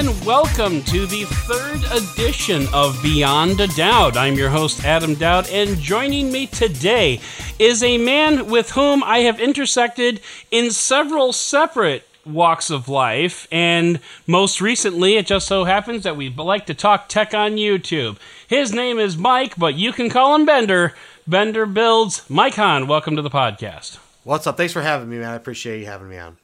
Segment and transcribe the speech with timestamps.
[0.00, 4.16] And welcome to the third edition of Beyond a Doubt.
[4.16, 7.20] I'm your host, Adam Dowd, and joining me today
[7.58, 14.00] is a man with whom I have intersected in several separate walks of life, and
[14.26, 18.16] most recently, it just so happens that we like to talk tech on YouTube.
[18.48, 20.94] His name is Mike, but you can call him Bender.
[21.26, 22.22] Bender Builds.
[22.30, 23.98] Mike Hahn, welcome to the podcast.
[24.24, 24.56] What's up?
[24.56, 25.28] Thanks for having me, man.
[25.28, 26.38] I appreciate you having me on.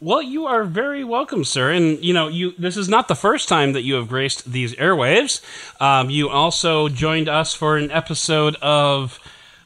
[0.00, 1.72] Well, you are very welcome, sir.
[1.72, 4.74] And you know, you this is not the first time that you have graced these
[4.76, 5.42] airwaves.
[5.80, 9.18] Um, you also joined us for an episode of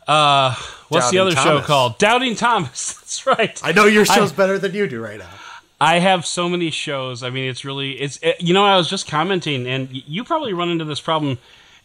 [0.09, 0.55] uh,
[0.89, 1.61] what's Doubting the other Thomas.
[1.63, 1.99] show called?
[1.99, 2.95] Doubting Thomas.
[3.01, 3.61] That's right.
[3.63, 5.29] I know your show's I- better than you do right now.
[5.79, 7.23] I have so many shows.
[7.25, 10.25] I mean, it's really it's it, you know I was just commenting, and y- you
[10.25, 11.39] probably run into this problem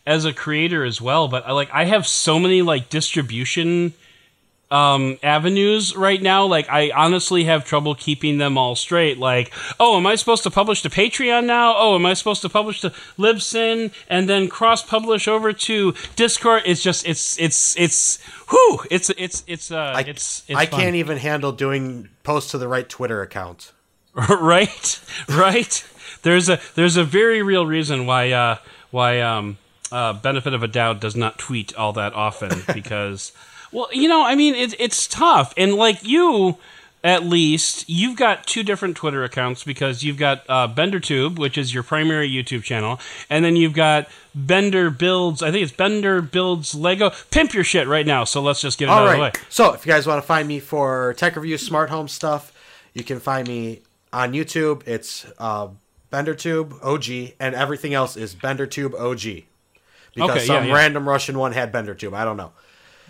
[0.05, 1.27] as a creator as well.
[1.27, 3.93] But I like I have so many like distribution
[4.69, 6.45] um avenues right now.
[6.45, 9.17] Like i honestly have trouble keeping them all straight.
[9.17, 11.73] Like oh am i supposed to publish to patreon now?
[11.77, 13.91] Oh am i supposed to publish to libsyn?
[14.09, 16.63] And then cross publish over to discord?
[16.65, 20.79] It's just it's it's it's whew it's it's it's uh I, it's, it's I fun.
[20.79, 23.71] can't even handle doing posts to the right Twitter account.
[24.29, 24.99] right?
[25.29, 25.85] Right?
[26.23, 28.57] There's a there's a very real reason why uh
[28.91, 29.57] why um
[29.91, 33.31] uh benefit of a doubt does not tweet all that often because
[33.71, 36.57] well you know i mean it, it's tough and like you
[37.03, 41.73] at least you've got two different twitter accounts because you've got uh, bendertube which is
[41.73, 46.73] your primary youtube channel and then you've got bender builds i think it's bender builds
[46.73, 49.17] lego pimp your shit right now so let's just get it All out of the
[49.17, 49.45] way right.
[49.49, 52.51] So if you guys want to find me for tech reviews, smart home stuff,
[52.93, 54.87] you can find me on YouTube.
[54.87, 55.69] It's uh,
[56.11, 59.45] BenderTube OG, and everything else is BenderTube OG.
[60.13, 60.73] Because Okay, yeah, some yeah.
[60.73, 62.13] random Russian one had BenderTube.
[62.13, 62.51] I don't know.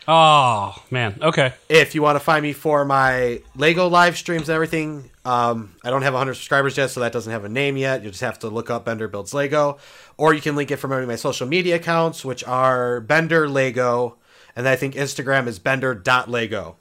[0.07, 4.55] Oh man okay If you want to find me for my Lego live streams and
[4.55, 8.03] everything, um, I don't have 100 subscribers yet, so that doesn't have a name yet.
[8.03, 9.77] You just have to look up Bender Builds Lego,
[10.17, 13.49] or you can link it from any of my social media accounts, which are Bender
[13.49, 14.15] Lego,
[14.55, 16.77] and I think Instagram is Bender Bender.lego.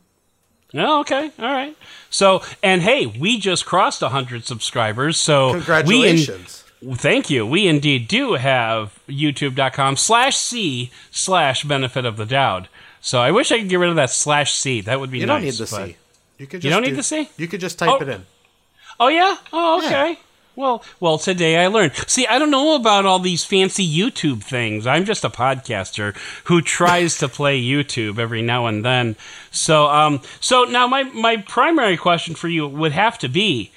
[0.74, 1.30] Oh, okay.
[1.38, 1.76] All right.
[2.10, 5.16] So, and hey, we just crossed 100 subscribers.
[5.16, 6.64] So, Congratulations.
[6.94, 7.46] Thank you.
[7.46, 12.68] We indeed do have youtube.com slash C slash benefit of the doubt.
[13.00, 14.80] So, I wish I could get rid of that slash C.
[14.82, 15.42] That would be You nice.
[15.42, 15.96] You don't need the C.
[16.38, 17.28] You could You don't need the C?
[17.36, 17.98] You could just type Oh.
[18.02, 18.26] it in.
[18.98, 19.36] Oh, yeah?
[19.52, 19.86] Oh, Yeah.
[19.88, 20.18] okay.
[20.56, 21.92] Well, well, today I learned.
[22.06, 24.86] See, I don't know about all these fancy YouTube things.
[24.86, 29.16] I'm just a podcaster who tries to play YouTube every now and then.
[29.50, 33.70] So, um, so now my my primary question for you would have to be,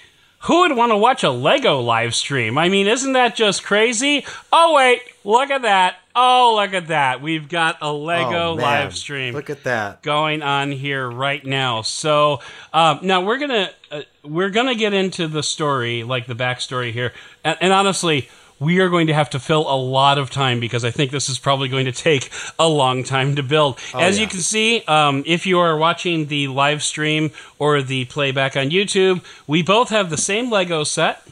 [0.43, 2.57] who would want to watch a Lego live stream?
[2.57, 4.25] I mean, isn't that just crazy?
[4.53, 5.97] Oh wait, look at that.
[6.21, 7.21] Oh, look at that.
[7.21, 10.01] We've got a Lego Oh, live stream Look at that.
[10.01, 11.81] going on here right now.
[11.81, 12.41] So
[12.73, 17.13] um, now we're gonna uh, we're gonna get into the story, like the backstory here,
[17.43, 18.27] and, and honestly.
[18.61, 21.29] We are going to have to fill a lot of time because I think this
[21.29, 23.79] is probably going to take a long time to build.
[23.93, 28.57] As you can see, um, if you are watching the live stream or the playback
[28.57, 31.25] on YouTube, we both have the same Lego set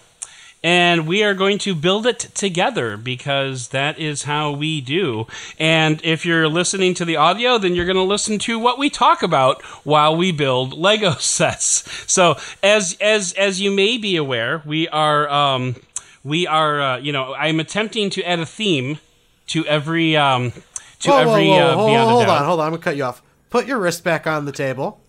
[0.67, 5.25] and we are going to build it together because that is how we do.
[5.57, 8.89] And if you're listening to the audio, then you're going to listen to what we
[8.89, 11.89] talk about while we build Lego sets.
[12.11, 15.77] So, as as as you may be aware, we are um,
[16.25, 19.00] we are uh, you know I'm attempting to add a theme
[19.47, 22.66] to every um, to Whoa, whoa, every whoa, uh, hold, Beyond hold on, hold on.
[22.66, 23.22] I'm going to cut you off.
[23.50, 25.00] Put your wrist back on the table.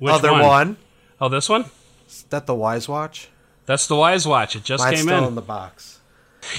[0.00, 0.78] Which Other one.
[1.20, 1.66] Oh, this one.
[2.08, 3.28] Is that the Wyze Watch?
[3.66, 4.56] That's the Wyze Watch.
[4.56, 5.24] It just Mine's came still in.
[5.24, 6.00] in the box.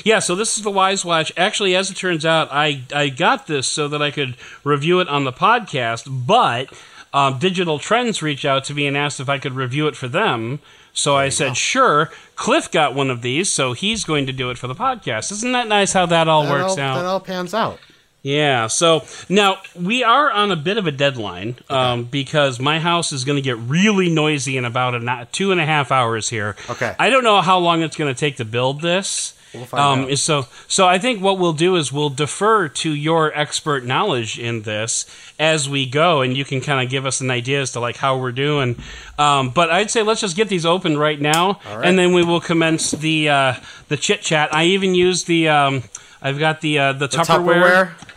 [0.03, 1.31] Yeah, so this is the Wyze Watch.
[1.37, 5.07] Actually, as it turns out, I I got this so that I could review it
[5.07, 6.73] on the podcast, but
[7.13, 10.07] um, Digital Trends reached out to me and asked if I could review it for
[10.07, 10.59] them.
[10.91, 12.09] So I said, sure.
[12.35, 15.31] Cliff got one of these, so he's going to do it for the podcast.
[15.31, 16.95] Isn't that nice how that all That works all, out?
[16.95, 17.79] That all pans out.
[18.25, 18.65] Yeah.
[18.65, 23.23] So now we are on a bit of a deadline um, because my house is
[23.23, 26.55] going to get really noisy in about a two and a half hours here.
[26.67, 26.95] Okay.
[26.97, 29.37] I don't know how long it's going to take to build this.
[29.53, 30.17] We'll find um, out.
[30.17, 34.63] So, so I think what we'll do is we'll defer to your expert knowledge in
[34.63, 35.05] this
[35.37, 37.97] as we go, and you can kind of give us an idea as to like
[37.97, 38.75] how we're doing.
[39.19, 41.85] Um, but I'd say let's just get these open right now, right.
[41.85, 43.53] and then we will commence the uh,
[43.87, 44.51] the chit chat.
[44.51, 45.83] I even used the um,
[46.23, 48.14] I've got the uh, the, The Tupperware Tupperware.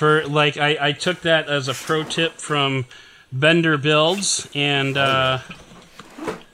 [0.00, 2.86] For like I, I took that as a pro tip from
[3.32, 5.40] Bender Builds and uh,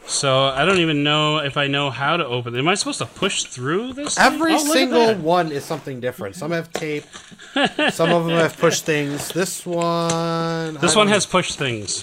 [0.05, 2.59] so I don't even know if I know how to open it.
[2.59, 4.19] Am I supposed to push through this?
[4.19, 6.35] Every Oh, single one is something different.
[6.35, 7.05] Some have tape.
[7.91, 9.29] some of them have push things.
[9.29, 10.75] This one.
[10.81, 12.03] This I one has push things.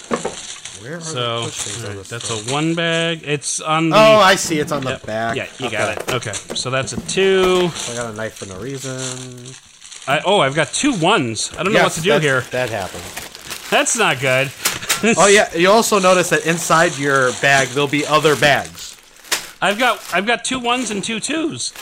[0.80, 3.20] Where are So the push things on this that's a one bag.
[3.22, 3.96] It's on the.
[3.96, 4.60] Oh, I see.
[4.60, 5.06] It's on the Yep.
[5.06, 5.36] back.
[5.36, 5.76] Yeah, you Okay.
[5.76, 6.14] got it.
[6.14, 7.68] Okay, so that's a two.
[7.90, 9.54] I got a knife for no reason.
[10.06, 11.50] I, oh, I've got two ones.
[11.58, 12.42] I don't know what to do here.
[12.50, 13.02] That happened.
[13.70, 14.50] That's not good.
[15.18, 18.96] Oh yeah, you also notice that inside your bag there'll be other bags.
[19.60, 21.74] I've got I've got two ones and two twos.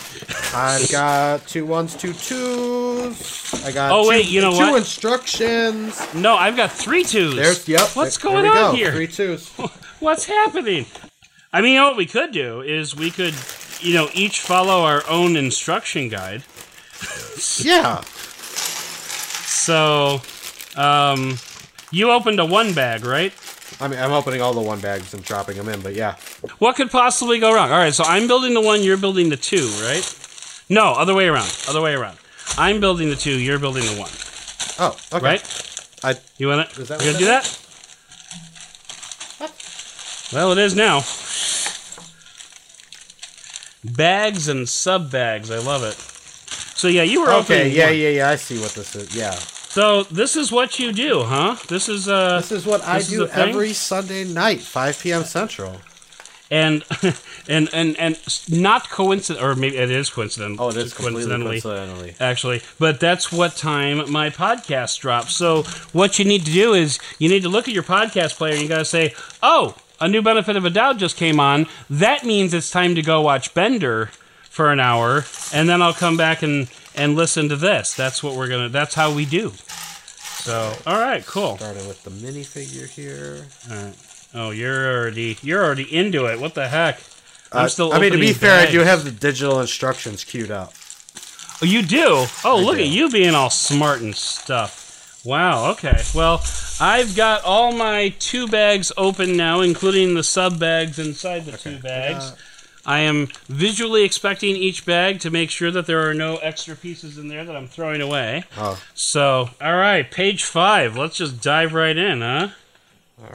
[0.53, 3.63] I've got two ones, two twos.
[3.65, 4.79] I got Oh, two, wait, you know two what?
[4.79, 6.01] instructions.
[6.15, 7.37] No, I've got three twos.
[7.37, 7.91] There's yep.
[7.95, 8.77] What's there- going there on go.
[8.77, 8.91] here?
[8.93, 9.49] Three twos.
[10.01, 10.87] What's happening?
[11.53, 13.35] I mean, you know what we could do is we could,
[13.81, 16.43] you know, each follow our own instruction guide.
[17.59, 18.03] yeah.
[19.65, 20.21] So,
[20.77, 21.37] um,
[21.93, 23.33] you opened a one bag, right?
[23.81, 26.17] I mean, I'm opening all the one bags and dropping them in, but yeah.
[26.59, 27.71] What could possibly go wrong?
[27.71, 30.05] All right, so I'm building the one, you're building the two, right?
[30.69, 31.51] No, other way around.
[31.69, 32.19] Other way around.
[32.59, 34.11] I'm building the two, you're building the one,
[34.79, 35.25] Oh, okay.
[35.25, 35.43] right?
[36.05, 36.81] I You want to?
[36.83, 37.59] You gonna do that?
[40.33, 41.03] Well, it is now.
[43.85, 45.51] Bags and sub bags.
[45.51, 45.95] I love it.
[46.77, 47.37] So yeah, you were okay.
[47.61, 47.97] opening Yeah, one.
[47.99, 48.31] yeah, yeah.
[48.31, 49.15] I see what this is.
[49.15, 49.39] Yeah.
[49.73, 51.57] So this is what you do, huh?
[51.67, 55.25] This is uh, This is what I do every Sunday night, 5 p.m.
[55.25, 55.81] Central.
[56.51, 56.85] and
[57.49, 58.19] and and and
[58.51, 60.61] not coincident, or maybe it is coincident.
[60.61, 61.63] Oh, it is coincidentally.
[61.63, 62.15] coincidentally.
[62.21, 62.61] actually.
[62.79, 65.33] But that's what time my podcast drops.
[65.33, 65.63] So
[65.95, 68.61] what you need to do is you need to look at your podcast player and
[68.61, 71.67] you got to say, "Oh, a new benefit of a doubt just came on.
[71.89, 74.11] That means it's time to go watch Bender
[74.51, 78.35] for an hour, and then I'll come back and and listen to this." That's what
[78.35, 78.69] we're gonna.
[78.69, 79.53] That's how we do.
[80.43, 81.57] So, all right, cool.
[81.57, 83.47] Starting with the minifigure here.
[83.71, 83.95] All right.
[84.35, 86.41] Oh, you're already you're already into it.
[86.41, 87.01] What the heck?
[87.53, 87.93] I'm Uh, still.
[87.93, 88.89] I mean, to be fair, I do bags.
[88.89, 90.73] have the digital instructions queued up.
[91.61, 92.27] Oh, you do?
[92.45, 92.83] Oh, look do.
[92.83, 95.21] at you being all smart and stuff.
[95.25, 96.03] Wow, okay.
[96.13, 96.43] Well,
[96.81, 101.79] I've got all my two bags open now, including the sub bags inside the two
[101.79, 102.25] bags.
[102.33, 102.35] Uh,
[102.85, 107.17] I am visually expecting each bag to make sure that there are no extra pieces
[107.19, 108.45] in there that I'm throwing away.
[108.57, 110.97] oh, So, all right, page five.
[110.97, 112.49] Let's just dive right in, huh?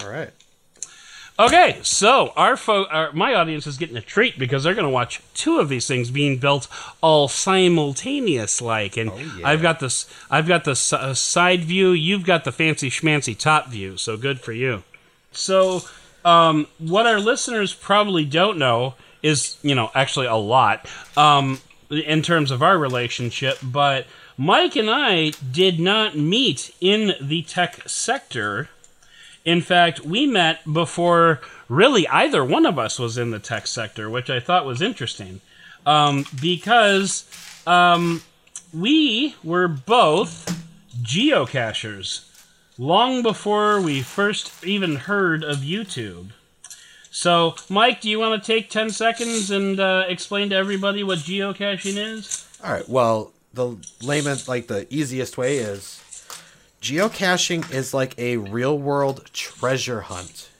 [0.01, 0.31] all right.
[1.39, 4.89] Okay, so our, fo- our my audience is getting a treat because they're going to
[4.89, 6.67] watch two of these things being built
[6.99, 9.47] all simultaneous like and Oh, yeah.
[9.47, 13.67] I've got this I've got the uh, side view, you've got the fancy schmancy top
[13.67, 13.97] view.
[13.97, 14.81] So good for you.
[15.31, 15.81] So
[16.25, 18.95] um, what our listeners probably don't know
[19.27, 21.59] is, you know, actually a lot um,
[21.89, 24.05] in terms of our relationship, but
[24.37, 28.69] Mike and I did not meet in the tech sector.
[29.45, 34.09] In fact, we met before really either one of us was in the tech sector,
[34.09, 35.41] which I thought was interesting
[35.85, 37.25] um, because
[37.65, 38.21] um,
[38.73, 40.63] we were both
[41.01, 42.29] geocachers
[42.77, 46.31] long before we first even heard of YouTube.
[47.17, 51.17] So, Mike, do you want to take 10 seconds and uh, explain to everybody what
[51.17, 52.47] geocaching is?
[52.63, 52.87] All right.
[52.87, 55.99] Well, the layman, like the easiest way is
[56.79, 60.51] geocaching is like a real world treasure hunt.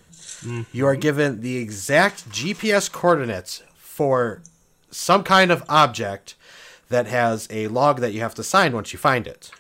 [0.74, 4.42] You are given the exact GPS coordinates for
[4.90, 6.34] some kind of object
[6.90, 9.52] that has a log that you have to sign once you find it.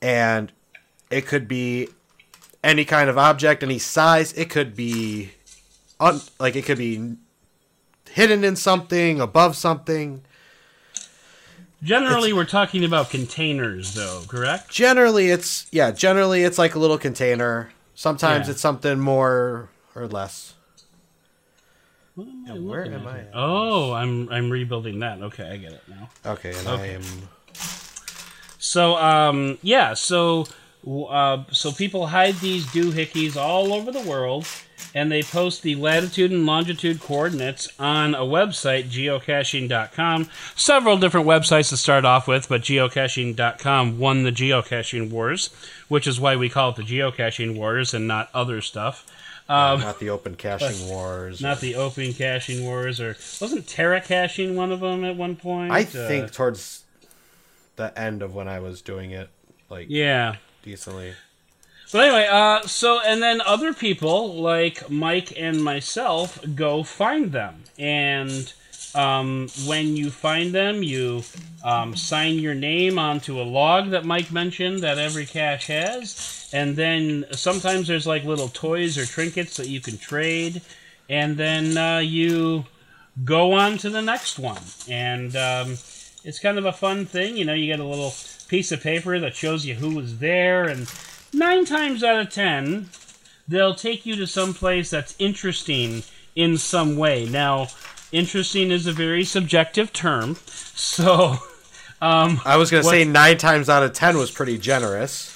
[0.00, 0.52] And
[1.10, 1.90] it could be
[2.64, 4.32] any kind of object, any size.
[4.32, 5.32] It could be
[6.02, 7.14] un- like it could be
[8.10, 10.22] hidden in something, above something.
[11.82, 14.70] Generally, we're talking about containers, though, correct?
[14.70, 18.52] generally it's yeah generally it's like a little container sometimes Yeah.
[18.52, 20.54] it's something more or less
[22.16, 25.20] and where am i Oh, I'm I'm rebuilding that.
[25.22, 26.08] Okay, I get it now.
[26.32, 26.90] okay and Okay.
[26.92, 27.02] i am
[28.58, 30.46] So um yeah, so
[30.86, 34.46] uh, so people hide these doohickeys all over the world,
[34.94, 40.28] and they post the latitude and longitude coordinates on a website, geocaching.com.
[40.56, 45.50] Several different websites to start off with, but geocaching.com won the geocaching wars,
[45.88, 49.06] which is why we call it the geocaching wars and not other stuff.
[49.48, 54.54] Um, not the open caching wars not the open caching wars, or wasn't Terra caching
[54.54, 55.72] one of them at one point?
[55.72, 56.84] i Uh, think towards
[57.74, 59.28] the end of when i was doing it
[59.68, 60.36] like yeah.
[60.62, 61.14] decently
[61.92, 67.64] But anyway, uh, so and then other people like Mike and myself go find them,
[67.78, 68.50] and
[68.94, 71.22] um, when you find them, you
[71.62, 76.76] um, sign your name onto a log that Mike mentioned that every cache has, and
[76.76, 80.62] then sometimes there's like little toys or trinkets that you can trade,
[81.10, 82.64] and then uh, you
[83.22, 85.72] go on to the next one, and um,
[86.24, 87.36] it's kind of a fun thing.
[87.36, 88.14] You know, you get a little
[88.48, 90.90] piece of paper that shows you who was there, and
[91.32, 92.88] nine times out of ten,
[93.48, 96.02] they'll take you to some place that's interesting
[96.34, 97.26] in some way.
[97.26, 97.68] Now,
[98.10, 101.36] interesting is a very subjective term, so
[102.00, 105.30] um, I was gonna say nine times out of ten was pretty generous.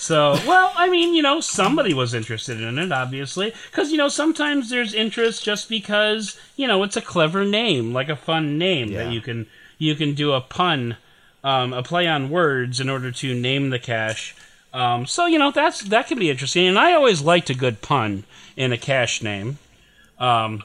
[0.00, 4.08] So, well, I mean, you know, somebody was interested in it, obviously, because you know
[4.08, 8.88] sometimes there's interest just because you know it's a clever name, like a fun name
[8.90, 9.04] Yeah.
[9.04, 10.96] that you can you can do a pun,
[11.44, 14.34] um, a play on words in order to name the cache.
[14.72, 17.80] Um, so you know that's that can be interesting, and I always liked a good
[17.80, 18.24] pun
[18.56, 19.58] in a cache name.
[20.18, 20.62] Um,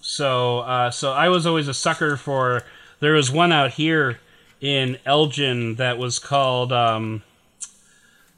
[0.00, 2.62] so uh, so I was always a sucker for.
[3.00, 4.20] There was one out here
[4.60, 6.72] in Elgin that was called.
[6.72, 7.22] Um,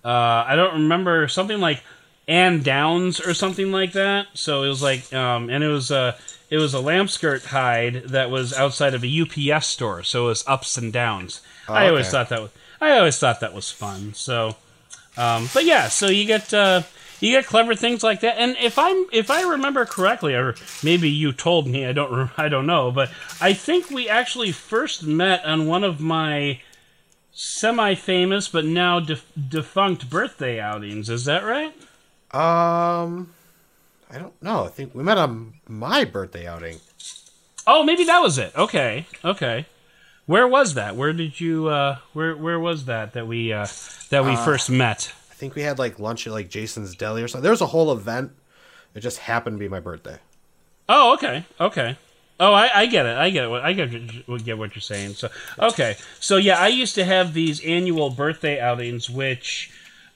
[0.04, 1.83] uh, I don't remember something like
[2.26, 4.26] Ann Downs or something like that.
[4.35, 6.16] So it was like, um, and it was a
[6.50, 10.02] it was a lamp skirt hide that was outside of a UPS store.
[10.02, 11.40] So it was ups and downs.
[11.69, 12.12] I always okay.
[12.12, 12.50] thought that was
[12.83, 14.12] I always thought that was fun.
[14.12, 14.57] So,
[15.16, 16.52] um, but yeah, so you get.
[16.52, 16.83] Uh,
[17.21, 21.09] you get clever things like that, and if I'm if I remember correctly, or maybe
[21.09, 25.45] you told me, I don't I don't know, but I think we actually first met
[25.45, 26.61] on one of my
[27.33, 31.09] semi-famous but now def- defunct birthday outings.
[31.09, 31.73] Is that right?
[32.35, 33.33] Um,
[34.11, 34.64] I don't know.
[34.64, 36.81] I think we met on my birthday outing.
[37.66, 38.52] Oh, maybe that was it.
[38.57, 39.66] Okay, okay.
[40.26, 40.96] Where was that?
[40.96, 41.68] Where did you?
[41.68, 43.66] Uh, where where was that that we uh,
[44.10, 45.12] that we first met?
[45.30, 47.42] I think we had like lunch at like Jason's Deli or something.
[47.42, 48.32] There was a whole event.
[48.94, 50.18] It just happened to be my birthday.
[50.88, 51.96] Oh, okay, okay.
[52.38, 53.16] Oh, I, I get it.
[53.16, 53.50] I get it.
[53.50, 55.14] I get get what you're saying.
[55.14, 55.96] So, okay.
[56.20, 59.70] So yeah, I used to have these annual birthday outings, which,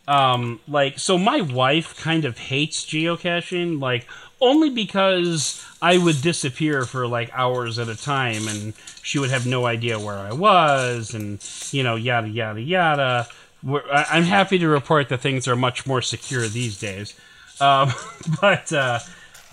[0.08, 4.06] um, like, so my wife kind of hates geocaching, like,
[4.40, 8.75] only because I would disappear for like hours at a time, and
[9.06, 11.38] she would have no idea where I was, and
[11.70, 13.28] you know, yada yada yada.
[13.62, 17.14] We're- I'm happy to report that things are much more secure these days.
[17.60, 17.92] Um,
[18.40, 18.98] but uh,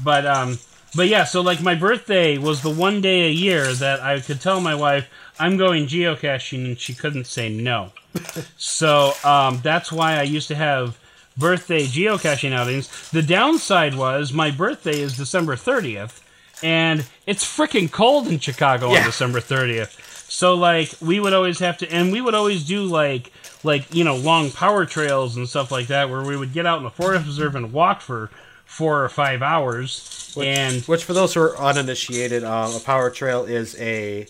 [0.03, 0.57] but um,
[0.95, 1.24] but yeah.
[1.24, 4.74] So like my birthday was the one day a year that I could tell my
[4.74, 5.07] wife
[5.39, 7.91] I'm going geocaching, and she couldn't say no.
[8.57, 10.98] so um, that's why I used to have
[11.38, 12.89] birthday geocaching outings.
[13.12, 16.22] The downside was my birthday is December 30th,
[16.63, 20.00] and it's freaking cold in Chicago on December 30th.
[20.29, 23.32] So like we would always have to, and we would always do like
[23.63, 26.79] like you know long power trails and stuff like that, where we would get out
[26.79, 28.32] in the forest reserve and walk for
[28.65, 30.34] four or five hours.
[30.38, 34.22] and Which, for those who are uninitiated, um, a power trail is a.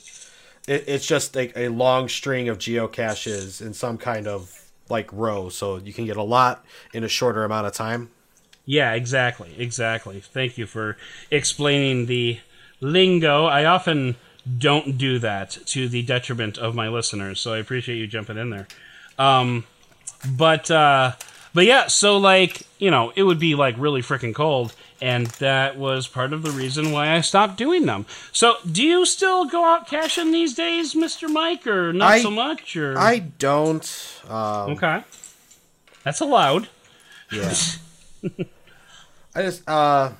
[0.65, 5.49] It, it's just like a long string of geocaches in some kind of like row,
[5.49, 8.11] so you can get a lot in a shorter amount of time.
[8.65, 10.20] Yeah, exactly, exactly.
[10.22, 10.98] Thank you for
[11.29, 12.39] explaining the
[12.79, 13.46] lingo.
[13.46, 14.15] I often
[14.58, 18.50] don't do that to the detriment of my listeners, so I appreciate you jumping in
[18.50, 18.67] there.
[19.17, 19.65] Um,
[20.38, 21.13] but uh,
[21.53, 25.77] but yeah, so like you know, it would be like really freaking cold, and that
[25.77, 28.05] was part of the reason why I stopped doing them.
[28.32, 32.32] So, do you still go out caching these days, Mister Mike, or not I- so
[32.32, 32.75] much?
[32.77, 34.22] Or I don't.
[34.27, 35.03] Um, okay,
[36.03, 36.70] that's allowed.
[37.32, 37.53] Yeah.
[39.35, 40.11] I just uh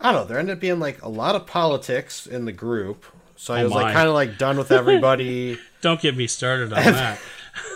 [0.00, 3.04] I don't know, there ended up being like a lot of politics in the group.
[3.36, 3.82] So I Oh was my.
[3.82, 7.18] like kind of like done with everybody Don't get me started on that.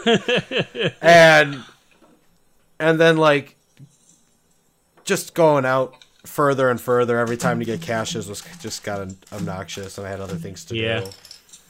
[1.03, 1.63] and
[2.81, 3.57] and then like
[5.05, 5.95] just going out
[6.25, 10.21] further and further every time to get caches was just got obnoxious and I had
[10.21, 11.01] other things to Yeah.
[11.01, 11.11] do.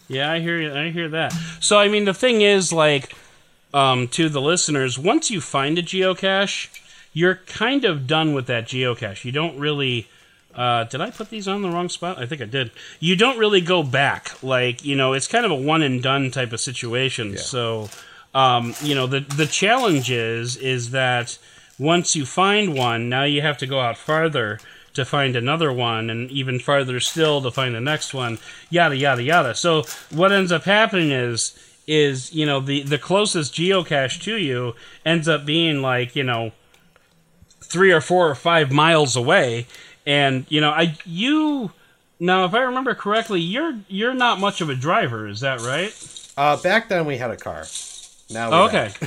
[0.08, 0.72] Yeah, I hear you.
[0.74, 1.32] I hear that.
[1.60, 3.14] So, I mean, the thing is, like,
[3.74, 6.70] um, to the listeners, once you find a geocache,
[7.18, 9.24] you're kind of done with that geocache.
[9.24, 10.06] You don't really.
[10.54, 12.16] Uh, did I put these on the wrong spot?
[12.18, 12.70] I think I did.
[13.00, 14.40] You don't really go back.
[14.42, 17.36] Like, you know, it's kind of a one and done type of situation.
[17.36, 17.88] So,
[18.34, 21.38] um, you know, the the challenge is is that
[21.76, 24.60] once you find one, now you have to go out farther
[24.94, 28.38] to find another one, and even farther still to find the next one.
[28.70, 29.54] Yada yada yada.
[29.56, 31.58] So what ends up happening is
[31.88, 36.52] is you know the the closest geocache to you ends up being like you know
[37.68, 39.66] three or four or five miles away,
[40.06, 41.72] and you know I you.
[42.20, 45.92] Now, if I remember correctly, you're you're not much of a driver, is that right?
[46.36, 47.64] Uh back then we had a car.
[48.30, 48.90] Now we Oh, okay.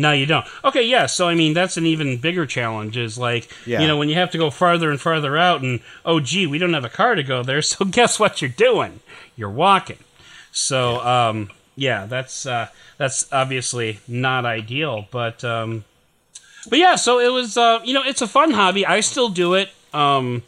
[0.00, 0.46] No, you don't.
[0.62, 1.06] Okay, yeah.
[1.06, 2.96] So I mean, that's an even bigger challenge.
[2.96, 3.80] Is like, Yeah.
[3.80, 6.56] you know, when you have to go farther and farther out, and oh, gee, we
[6.58, 7.60] don't have a car to go there.
[7.62, 9.00] So guess what you're doing?
[9.34, 9.98] You're walking.
[10.52, 15.84] So um, yeah, that's uh, that's obviously not ideal, but um,
[16.68, 16.96] but yeah.
[16.96, 18.86] So it was, uh, you know, it's a fun hobby.
[18.86, 19.70] I still do it.
[19.92, 20.42] Um,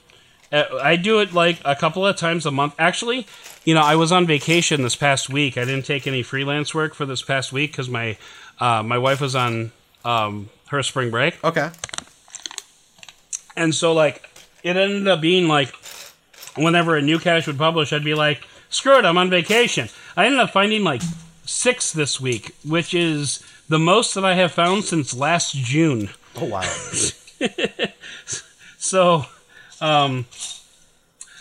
[0.52, 2.74] uh, I do it like a couple of times a month.
[2.78, 3.26] Actually,
[3.64, 5.56] you know, I was on vacation this past week.
[5.56, 8.16] I didn't take any freelance work for this past week because my
[8.58, 9.72] uh, my wife was on
[10.04, 11.42] um, her spring break.
[11.44, 11.70] Okay.
[13.56, 14.28] And so like
[14.62, 15.72] it ended up being like
[16.56, 19.88] whenever a new cache would publish, I'd be like, screw it, I'm on vacation.
[20.16, 21.02] I ended up finding like
[21.44, 26.10] six this week, which is the most that I have found since last June.
[26.36, 26.70] Oh wow.
[28.80, 29.26] So,
[29.82, 30.24] um,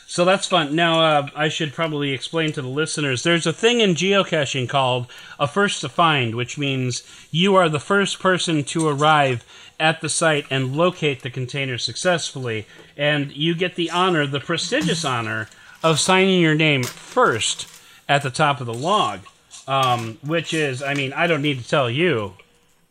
[0.06, 0.76] so that's fun.
[0.76, 3.24] Now, uh, I should probably explain to the listeners.
[3.24, 5.08] There's a thing in geocaching called
[5.40, 9.46] a first to find, which means you are the first person to arrive
[9.80, 12.68] at the site and locate the container successfully,
[12.98, 15.48] and you get the honor, the prestigious honor,
[15.82, 17.68] of signing your name first
[18.10, 19.22] at the top of the log.
[19.70, 22.34] Um, which is, I mean, I don't need to tell you,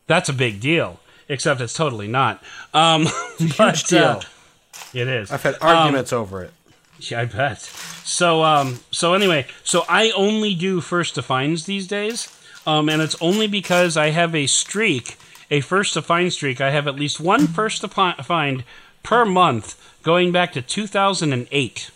[0.07, 0.99] that's a big deal.
[1.27, 2.41] Except it's totally not.
[2.73, 3.05] Um,
[3.57, 4.03] but, deal.
[4.03, 4.21] uh,
[4.93, 5.31] it is.
[5.31, 6.51] I've had arguments over it.
[6.99, 7.61] Yeah, I bet.
[7.61, 12.27] So, um, so anyway, so I only do first to finds these days,
[12.65, 15.17] um, and it's only because I have a streak,
[15.51, 16.59] a first to find streak.
[16.59, 18.63] I have at least one first to find
[19.03, 21.91] per month, going back to 2008,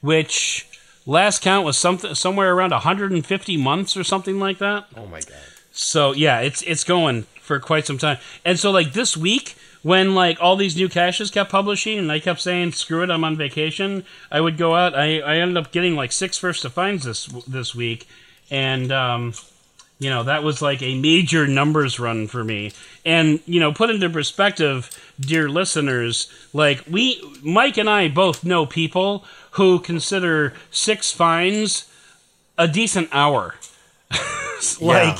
[0.00, 0.66] which
[1.08, 4.86] last count was something somewhere around 150 months or something like that.
[4.96, 5.38] Oh my god.
[5.72, 8.18] So yeah, it's it's going for quite some time.
[8.44, 12.20] And so like this week, when like all these new caches kept publishing, and I
[12.20, 14.04] kept saying screw it, I'm on vacation.
[14.30, 14.94] I would go out.
[14.94, 18.06] I I ended up getting like six first to finds this this week,
[18.50, 19.32] and um,
[19.98, 22.72] you know that was like a major numbers run for me.
[23.04, 28.66] And you know, put into perspective, dear listeners, like we Mike and I both know
[28.66, 29.24] people
[29.58, 31.90] who consider six finds
[32.56, 33.56] a decent hour.
[34.80, 35.18] like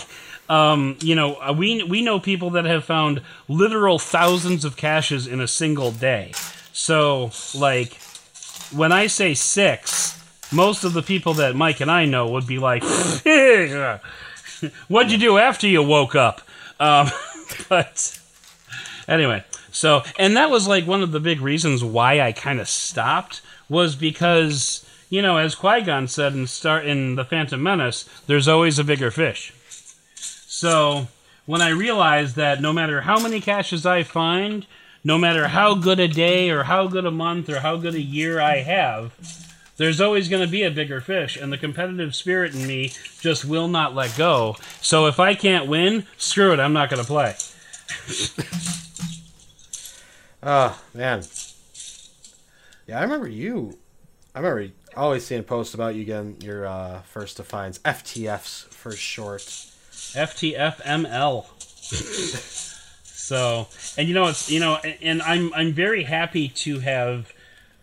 [0.49, 5.27] um, you know, uh, we we know people that have found literal thousands of caches
[5.27, 6.33] in a single day.
[6.73, 7.99] So, like,
[8.73, 10.19] when I say six,
[10.53, 12.83] most of the people that Mike and I know would be like,
[14.89, 16.41] "What'd you do after you woke up?"
[16.81, 17.11] Um,
[17.69, 18.19] but
[19.07, 22.69] anyway, so and that was like one of the big reasons why I kind of
[22.69, 28.05] stopped was because you know, as Qui Gon said in start in the Phantom Menace,
[28.27, 29.55] there's always a bigger fish.
[30.17, 31.09] So
[31.47, 34.67] when I realized that no matter how many caches I find,
[35.03, 38.01] no matter how good a day or how good a month or how good a
[38.01, 39.15] year I have,
[39.79, 43.45] there's always going to be a bigger fish, and the competitive spirit in me just
[43.45, 44.57] will not let go.
[44.81, 47.35] So if I can't win, screw it, I'm not going to play.
[50.41, 51.25] Oh man.
[52.89, 53.79] Yeah, I remember you.
[54.35, 59.43] I remember always seeing posts about you getting your uh, first defines, FTFs for short.
[59.43, 61.45] FTFML.
[63.05, 67.31] so, and you know, it's you know, and, I'm I'm very happy to have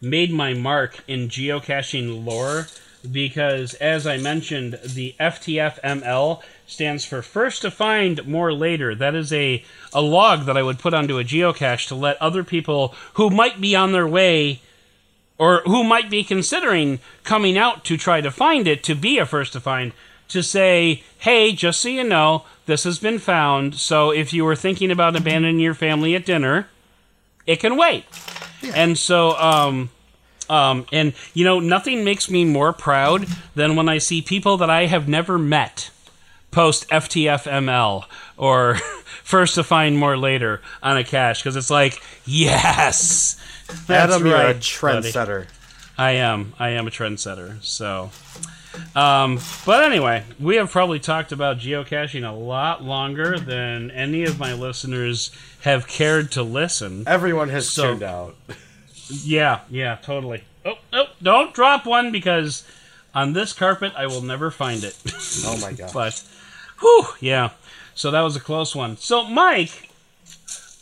[0.01, 2.65] made my mark in geocaching lore
[3.11, 8.95] because, as I mentioned, the FTFML stands for First to Find More Later.
[8.95, 9.63] That is a
[9.93, 13.61] a log that I would put onto a geocache to let other people who might
[13.61, 14.61] be on their way
[15.37, 19.25] or who might be considering coming out to try to find it to be a
[19.25, 19.91] first to find
[20.27, 23.75] to say, hey, just so you know, this has been found.
[23.75, 26.67] So if you were thinking about abandoning your family at dinner,
[27.45, 28.05] it can wait.
[28.73, 29.89] And so, um,
[30.49, 34.69] um, and you know, nothing makes me more proud than when I see people that
[34.69, 35.91] I have never met
[36.51, 38.05] post FTFML
[38.37, 38.75] or
[39.23, 43.37] first to find more later on a cache because it's like, yes,
[43.67, 44.59] that's Adam, you're a right, buddy.
[45.11, 45.47] trendsetter.
[45.97, 46.53] I am.
[46.59, 47.63] I am a trendsetter.
[47.63, 48.11] So,
[48.95, 54.37] um, but anyway, we have probably talked about geocaching a lot longer than any of
[54.39, 57.03] my listeners have cared to listen.
[57.07, 58.35] Everyone has So- tuned out.
[59.09, 60.43] Yeah, yeah, totally.
[60.65, 62.63] Oh, oh, don't drop one because
[63.13, 64.97] on this carpet I will never find it.
[65.45, 65.91] Oh my god.
[65.93, 66.23] but,
[66.79, 67.51] whew, yeah.
[67.93, 68.97] So that was a close one.
[68.97, 69.89] So, Mike,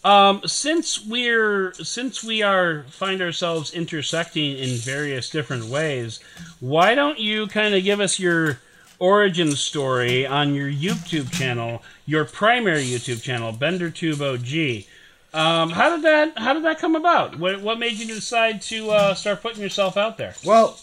[0.04, 6.20] um, since we're since we are find ourselves intersecting in various different ways,
[6.60, 8.60] why don't you kind of give us your
[9.00, 14.86] origin story on your YouTube channel, your primary YouTube channel, BenderTube OG?
[15.34, 17.40] Um, how did that How did that come about?
[17.40, 20.36] What What made you decide to uh, start putting yourself out there?
[20.46, 20.80] Well,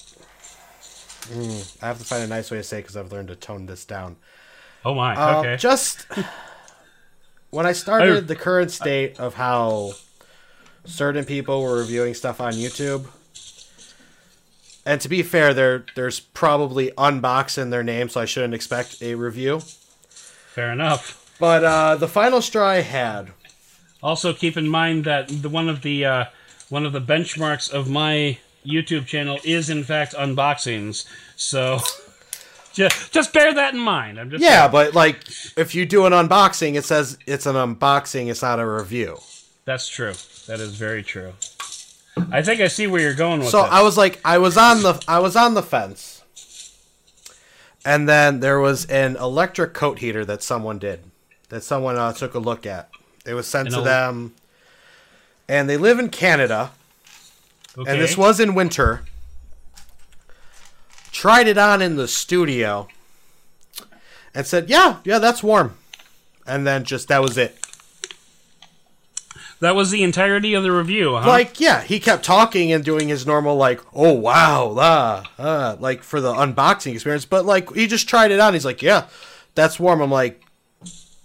[1.29, 3.67] mm, I have to find a nice way to say because I've learned to tone
[3.67, 4.17] this down.
[4.85, 5.57] Oh my, Um, okay.
[5.57, 6.07] Just
[7.51, 9.93] when I started I- the current state of how
[10.85, 13.07] certain people were reviewing stuff on YouTube,
[14.87, 19.03] and to be fair, there there's probably unbox in their name, so I shouldn't expect
[19.03, 19.61] a review.
[19.61, 21.17] Fair enough.
[21.39, 23.31] But uh, the final straw I had
[24.03, 26.25] Also, keep in mind that the one of the uh,
[26.69, 31.05] one of the benchmarks of my YouTube channel is in fact unboxings.
[31.37, 31.81] So
[32.89, 34.19] just just bear that in mind.
[34.19, 35.21] I'm just Yeah, but like
[35.57, 39.19] if you do an unboxing, it says it's an unboxing, it's not a review.
[39.65, 40.15] that's true.
[40.47, 41.35] That is very true.
[42.33, 43.61] I think I see where you're going with So.
[43.61, 46.23] I was like, I was on the, I was on the fence,
[47.85, 51.01] and then there was an electric coat heater that someone did,
[51.49, 52.91] that someone uh, took a look at.
[53.25, 54.35] It was sent An to them,
[55.49, 56.73] and they live in Canada,
[57.79, 57.91] okay.
[57.91, 59.05] and this was in winter.
[61.21, 62.89] Tried it on in the studio,
[64.35, 65.77] and said, "Yeah, yeah, that's warm,"
[66.47, 67.59] and then just that was it.
[69.61, 71.29] that was the entirety of the review, huh?
[71.29, 76.03] Like, yeah, he kept talking and doing his normal, like, oh, wow, ah, ah, like
[76.03, 77.27] for the unboxing experience.
[77.27, 78.55] But, like, he just tried it on.
[78.55, 79.09] He's like, yeah,
[79.55, 80.01] that's warm.
[80.01, 80.43] I'm like,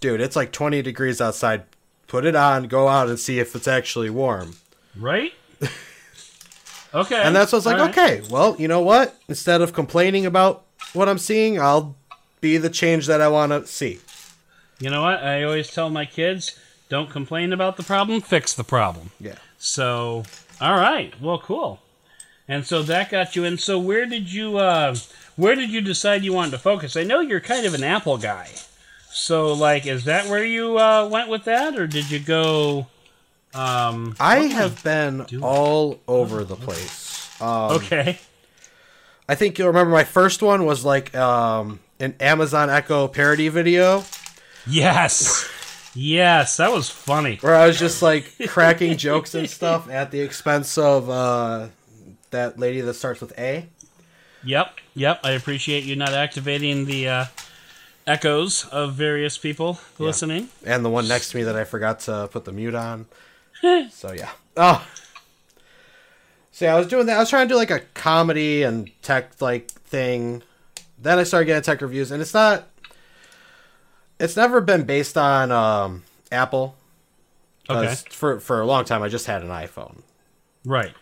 [0.00, 1.62] dude, it's like 20 degrees outside.
[2.06, 4.56] Put it on, go out and see if it's actually warm.
[4.94, 5.32] right?
[6.94, 7.20] Okay.
[7.22, 7.90] And that's what I was like, right.
[7.90, 9.18] okay, well, you know what?
[9.28, 11.94] Instead of complaining about what I'm seeing, I'll
[12.40, 14.00] be the change that I want to see.
[14.78, 15.22] You know what?
[15.22, 19.10] I always tell my kids, don't complain about the problem, fix the problem.
[19.18, 19.36] Yeah.
[19.58, 20.24] So,
[20.60, 21.18] all right.
[21.20, 21.80] Well, cool.
[22.48, 23.58] And so that got you in.
[23.58, 24.94] So where did you uh
[25.34, 26.96] where did you decide you wanted to focus?
[26.96, 28.50] I know you're kind of an Apple guy.
[29.10, 32.86] So like is that where you uh went with that or did you go
[33.56, 35.42] um I what am have been doing?
[35.42, 37.30] all over the place.
[37.40, 38.18] Um, Okay.
[39.28, 44.04] I think you'll remember my first one was like um, an Amazon Echo parody video
[44.68, 45.48] Yes.
[45.94, 47.36] Yes, that was funny.
[47.40, 51.68] where I was just like cracking jokes and stuff at the expense of uh,
[52.30, 53.66] that lady that starts with A.
[54.44, 54.74] Yep.
[54.94, 55.20] Yep.
[55.24, 57.24] I appreciate you not activating the uh
[58.06, 60.48] echoes of various people listening.
[60.64, 63.06] and the one next to me that I forgot to put the mute on.
[63.90, 64.30] So yeah.
[64.56, 64.86] Oh.
[66.52, 67.16] So yeah, I was doing that.
[67.16, 70.42] I was trying to do like a comedy and tech like thing.
[70.98, 72.66] Then I started getting tech reviews, and it's not.
[74.18, 76.74] It's never been based on um, Apple.
[77.68, 77.94] Okay.
[78.10, 80.02] For for a long time, I just had an iPhone.
[80.64, 80.94] Right.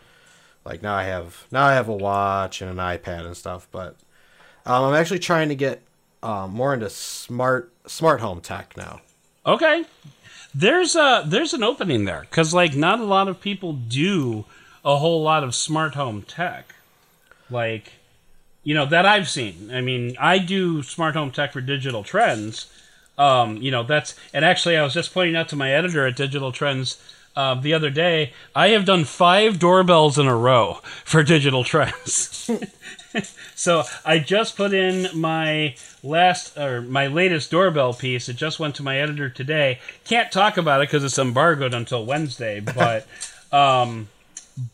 [0.64, 3.68] Like now I have now I have a watch and an iPad and stuff.
[3.70, 3.96] But
[4.66, 5.82] um, I'm actually trying to get
[6.22, 9.00] um, more into smart smart home tech now.
[9.46, 9.84] Okay.
[10.54, 14.44] There's a there's an opening there cuz like not a lot of people do
[14.84, 16.74] a whole lot of smart home tech.
[17.50, 17.92] Like
[18.62, 19.70] you know that I've seen.
[19.72, 22.66] I mean, I do smart home tech for Digital Trends.
[23.16, 26.16] Um, you know, that's and actually I was just pointing out to my editor at
[26.16, 26.98] Digital Trends
[27.36, 32.50] uh, the other day, I have done five doorbells in a row for Digital Trends.
[33.54, 38.28] So I just put in my last or my latest doorbell piece.
[38.28, 39.80] It just went to my editor today.
[40.04, 42.60] Can't talk about it because it's embargoed until Wednesday.
[42.74, 43.06] But
[43.52, 44.08] um,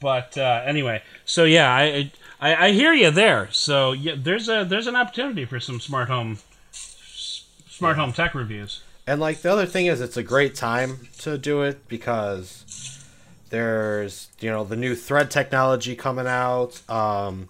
[0.01, 3.49] but uh, anyway, so yeah, I, I I hear you there.
[3.53, 6.38] So yeah, there's a there's an opportunity for some smart home
[6.73, 8.83] smart home tech reviews.
[9.07, 13.05] And like the other thing is, it's a great time to do it because
[13.51, 17.49] there's you know the new thread technology coming out, um,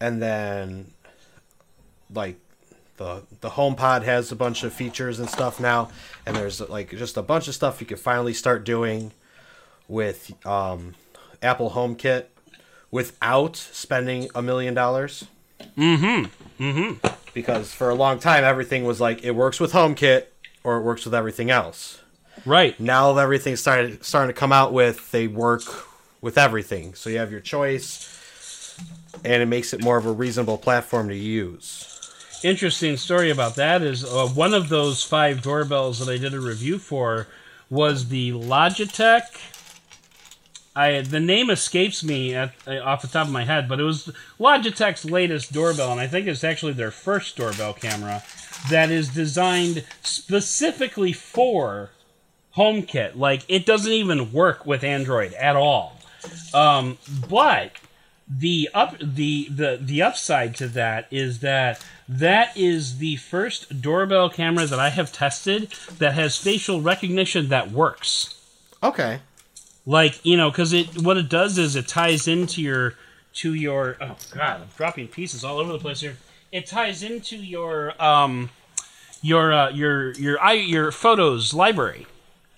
[0.00, 0.92] and then
[2.12, 2.36] like
[3.00, 5.88] the the HomePod has a bunch of features and stuff now,
[6.26, 9.12] and there's like just a bunch of stuff you can finally start doing
[9.88, 10.94] with um,
[11.42, 12.26] Apple HomeKit
[12.90, 15.24] without spending a million dollars.
[15.78, 16.62] Mm-hmm.
[16.62, 17.06] Mm-hmm.
[17.32, 20.26] Because for a long time everything was like it works with HomeKit
[20.62, 22.02] or it works with everything else.
[22.44, 22.78] Right.
[22.78, 25.62] Now everything's started starting to come out with they work
[26.20, 26.94] with everything.
[26.94, 28.78] So you have your choice
[29.24, 31.99] and it makes it more of a reasonable platform to use.
[32.42, 36.40] Interesting story about that is uh, one of those five doorbells that I did a
[36.40, 37.26] review for
[37.68, 39.22] was the Logitech.
[40.74, 43.84] I the name escapes me at, uh, off the top of my head, but it
[43.84, 48.22] was Logitech's latest doorbell, and I think it's actually their first doorbell camera
[48.70, 51.90] that is designed specifically for
[52.56, 53.16] HomeKit.
[53.16, 56.00] Like it doesn't even work with Android at all.
[56.54, 56.98] Um,
[57.28, 57.72] but
[58.28, 64.28] the up the, the the upside to that is that that is the first doorbell
[64.28, 68.36] camera that I have tested that has facial recognition that works.
[68.82, 69.20] Okay.
[69.86, 72.94] Like you know, because it what it does is it ties into your
[73.34, 76.16] to your oh god, I'm dropping pieces all over the place here.
[76.50, 78.50] It ties into your um
[79.22, 82.06] your uh, your your i your photos library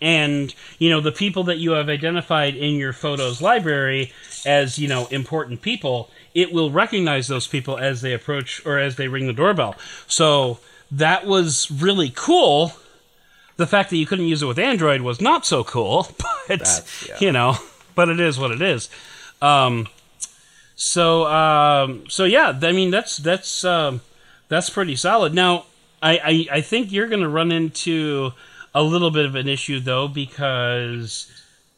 [0.01, 4.13] and you know the people that you have identified in your photos library
[4.47, 8.97] as you know important people it will recognize those people as they approach or as
[8.97, 9.77] they ring the doorbell.
[10.07, 10.59] So
[10.91, 12.73] that was really cool.
[13.57, 16.09] The fact that you couldn't use it with android was not so cool
[16.49, 17.17] but yeah.
[17.21, 17.57] you know
[17.95, 18.89] but it is what it is.
[19.41, 19.89] Um
[20.75, 24.01] so um so yeah i mean that's that's um
[24.49, 25.35] that's pretty solid.
[25.35, 25.67] Now
[26.03, 28.33] i i, I think you're going to run into
[28.75, 31.31] a little bit of an issue though because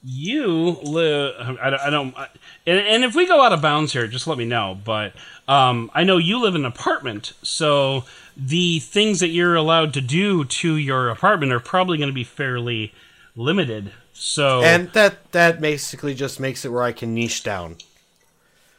[0.05, 1.35] you live.
[1.61, 2.17] I, don't- I don't.
[2.19, 2.29] I,
[2.67, 4.79] and, and if we go out of bounds here, just let me know.
[4.85, 5.15] But
[5.49, 8.05] um, I know you live in an apartment, so
[8.37, 12.25] the things that you're allowed to do to your apartment are probably going to be
[12.25, 12.93] fairly
[13.37, 13.93] limited.
[14.13, 17.77] So And that that basically just makes it where I can niche down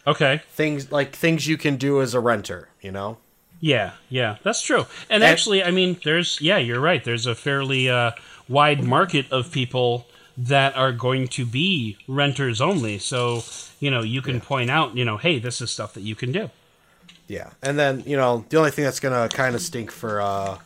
[0.07, 2.69] okay, things like things you can do as a renter.
[2.81, 3.17] You know.
[3.59, 4.85] yeah, yeah, that's true.
[5.09, 7.03] And actually, I mean, there's yeah, you're right.
[7.03, 8.11] There's a fairly uh,
[8.47, 12.97] wide market of people that are going to be renters only.
[12.97, 13.43] So
[13.79, 16.31] you know, you can point out, you know, hey, this is stuff that you can
[16.31, 16.49] do.
[17.27, 20.57] Yeah, and then you know the only thing that's gonna kind of stink for uh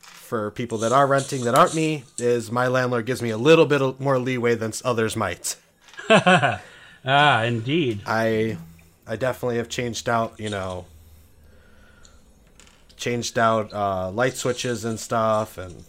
[0.00, 3.66] for people that are renting that aren't me is my landlord gives me a little
[3.66, 5.56] bit more leeway than others might.
[7.06, 8.00] Ah, indeed.
[8.06, 8.56] I
[9.06, 10.86] I definitely have changed out you know
[12.96, 15.84] changed out uh, light switches and stuff and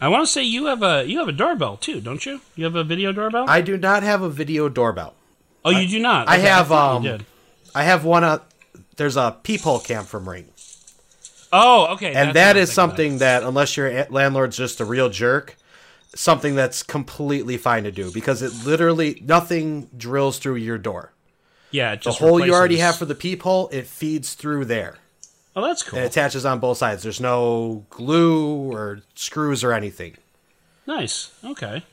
[0.00, 2.40] I want to say you have a you have a doorbell too, don't you?
[2.56, 3.46] You have a video doorbell?
[3.48, 5.14] I do not have a video doorbell.
[5.64, 6.28] oh, you do not.
[6.28, 7.26] I have, thought um.
[7.74, 8.24] I have one.
[8.24, 8.38] Uh,
[8.96, 10.46] there's a peephole cam from Ring.
[11.52, 12.14] Oh, okay.
[12.14, 15.56] and that is something that unless your landlord's just a real jerk
[16.14, 21.12] something that's completely fine to do because it literally nothing drills through your door.
[21.70, 24.98] Yeah, it the hole you already have for the peephole it feeds through there
[25.56, 25.98] Oh, that's cool.
[25.98, 30.16] It attaches on both sides there's no glue or screws or anything
[30.86, 31.30] Nice.
[31.44, 31.84] Okay.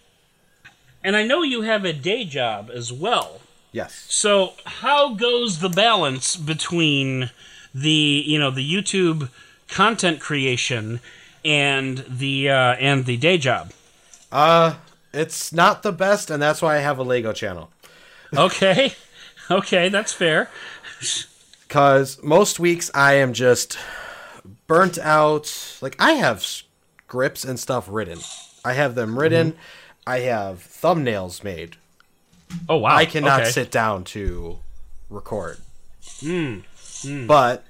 [1.03, 3.41] And I know you have a day job as well.
[3.71, 7.31] yes So how goes the balance between
[7.73, 9.29] the you know the YouTube
[9.67, 10.99] content creation
[11.45, 13.71] and the uh, and the day job?
[14.31, 14.75] uh
[15.13, 17.69] it's not the best and that's why i have a lego channel
[18.35, 18.93] Okay,
[19.49, 20.49] okay, that's fair.
[21.67, 23.77] Because most weeks i am just
[24.67, 25.77] burnt out.
[25.82, 28.19] Like i have scripts and stuff written
[28.65, 29.60] i have them written mm-hmm.
[30.06, 31.77] i have thumbnails made.
[32.69, 33.49] Oh wow, I cannot okay.
[33.51, 34.60] sit down to
[35.10, 35.58] record.
[36.21, 36.60] Hmm.
[37.01, 37.27] Hmm.
[37.27, 37.65] But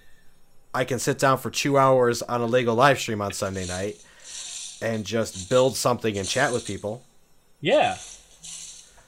[0.74, 4.04] I can sit down for two hours on a Lego live stream on Sunday night
[4.82, 7.04] and just build something and chat with people.
[7.60, 7.98] Yeah,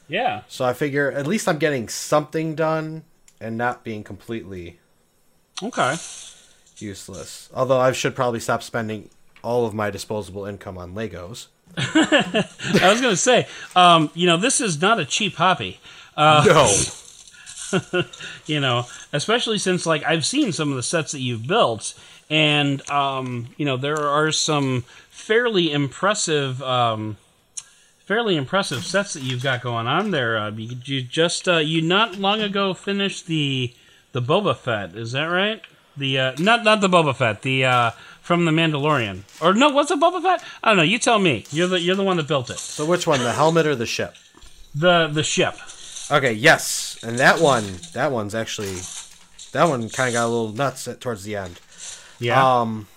[0.08, 0.42] yeah.
[0.48, 3.04] So I figure at least I'm getting something done
[3.42, 4.80] and not being completely
[5.62, 5.96] Okay.
[6.78, 7.50] useless.
[7.54, 9.10] Although I should probably stop spending
[9.44, 11.48] all of my disposable income on Legos.
[11.78, 15.80] I was gonna say, um, you know, this is not a cheap hobby.
[16.18, 18.04] Uh, no.
[18.48, 21.94] you know, especially since like I've seen some of the sets that you've built,
[22.30, 27.18] and um, you know there are some fairly impressive, um,
[28.10, 30.36] fairly impressive sets that you've got going on there.
[30.36, 33.72] Uh, you, you just uh, you not long ago finished the
[34.14, 35.62] the Boba Fett, is that right?
[35.96, 39.92] The uh, not not the Boba Fett, the uh, from the Mandalorian, or no, was
[39.92, 40.44] it Boba Fett?
[40.64, 40.84] I don't know.
[40.84, 41.46] You tell me.
[41.52, 42.58] You're the you're the one that built it.
[42.58, 44.16] So which one, the helmet or the ship?
[44.74, 45.54] The the ship.
[46.10, 46.98] Okay, yes.
[47.04, 48.78] And that one, that one's actually
[49.52, 51.60] that one kind of got a little nuts at, towards the end.
[52.18, 52.62] Yeah.
[52.62, 52.88] Um.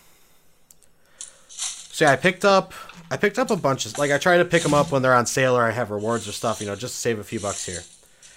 [1.49, 2.73] So yeah, I picked up.
[3.13, 5.15] I picked up a bunch of like I try to pick them up when they're
[5.15, 7.39] on sale or I have rewards or stuff, you know, just to save a few
[7.41, 7.83] bucks here.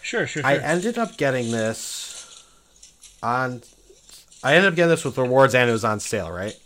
[0.02, 0.46] sure, sure, sure.
[0.52, 2.44] I ended up getting this
[3.24, 3.62] on.
[4.44, 6.60] I ended up getting this with rewards and it was on sale, right?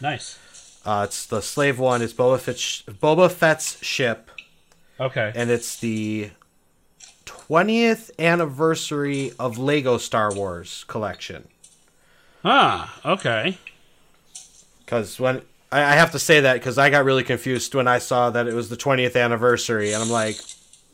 [0.00, 0.38] nice.
[0.86, 2.00] Uh, it's the slave one.
[2.02, 4.30] It's Boba Fett's, Boba Fett's ship,
[5.00, 5.32] Okay.
[5.34, 6.30] and it's the
[7.24, 11.48] twentieth anniversary of Lego Star Wars collection.
[12.44, 13.58] Ah, okay.
[14.84, 17.98] Because when I, I have to say that because I got really confused when I
[17.98, 20.36] saw that it was the 20th anniversary, and I'm like,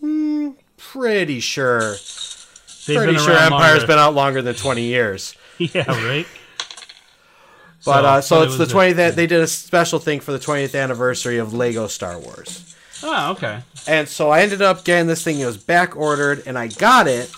[0.01, 1.95] hmm, pretty sure,
[2.87, 3.87] They've pretty sure Empire's longer.
[3.87, 5.35] been out longer than 20 years.
[5.59, 6.27] yeah, right.
[7.85, 9.15] But uh, so but it it's the was 20th.
[9.15, 13.61] They did a special thing for the 20th anniversary of Lego Star Wars, Oh, okay.
[13.87, 15.39] and so I ended up getting this thing.
[15.39, 17.33] It was back ordered, and I got it.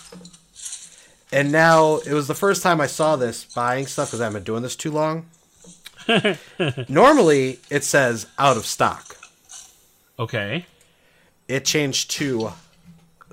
[1.31, 4.39] And now it was the first time I saw this buying stuff because I haven't
[4.39, 5.27] been doing this too long.
[6.89, 9.17] Normally, it says out of stock.
[10.19, 10.65] Okay.
[11.47, 12.51] it changed to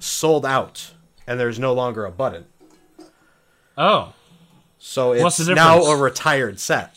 [0.01, 0.93] sold out
[1.27, 2.47] and there's no longer a button
[3.77, 4.15] Oh.
[4.79, 6.97] so it's now a retired set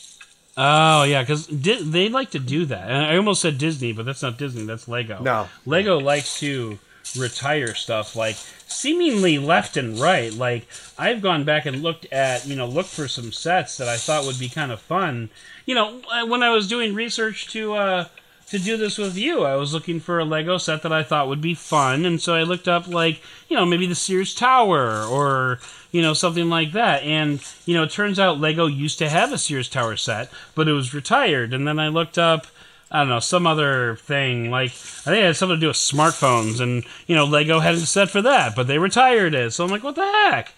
[0.57, 2.89] Oh, yeah, because Di- they like to do that.
[2.91, 4.65] And I almost said Disney, but that's not Disney.
[4.65, 5.21] That's Lego.
[5.21, 5.47] No.
[5.65, 6.77] Lego likes to
[7.17, 8.35] retire stuff like
[8.67, 10.31] seemingly left and right.
[10.33, 10.67] Like
[10.99, 14.25] I've gone back and looked at, you know, looked for some sets that I thought
[14.25, 15.29] would be kind of fun.
[15.71, 18.05] You know, uh, when I was doing research to uh
[18.47, 21.29] to do this with you, I was looking for a Lego set that I thought
[21.29, 25.05] would be fun, and so I looked up like, you know, maybe the Sears Tower
[25.05, 25.59] or
[25.93, 27.03] you know something like that.
[27.03, 30.67] And you know, it turns out Lego used to have a Sears Tower set, but
[30.67, 31.53] it was retired.
[31.53, 32.47] And then I looked up
[32.91, 34.51] I don't know some other thing.
[34.51, 37.75] Like I think it had something to do with smartphones, and you know Lego had
[37.75, 39.53] a set for that, but they retired it.
[39.53, 40.53] So I'm like, what the heck?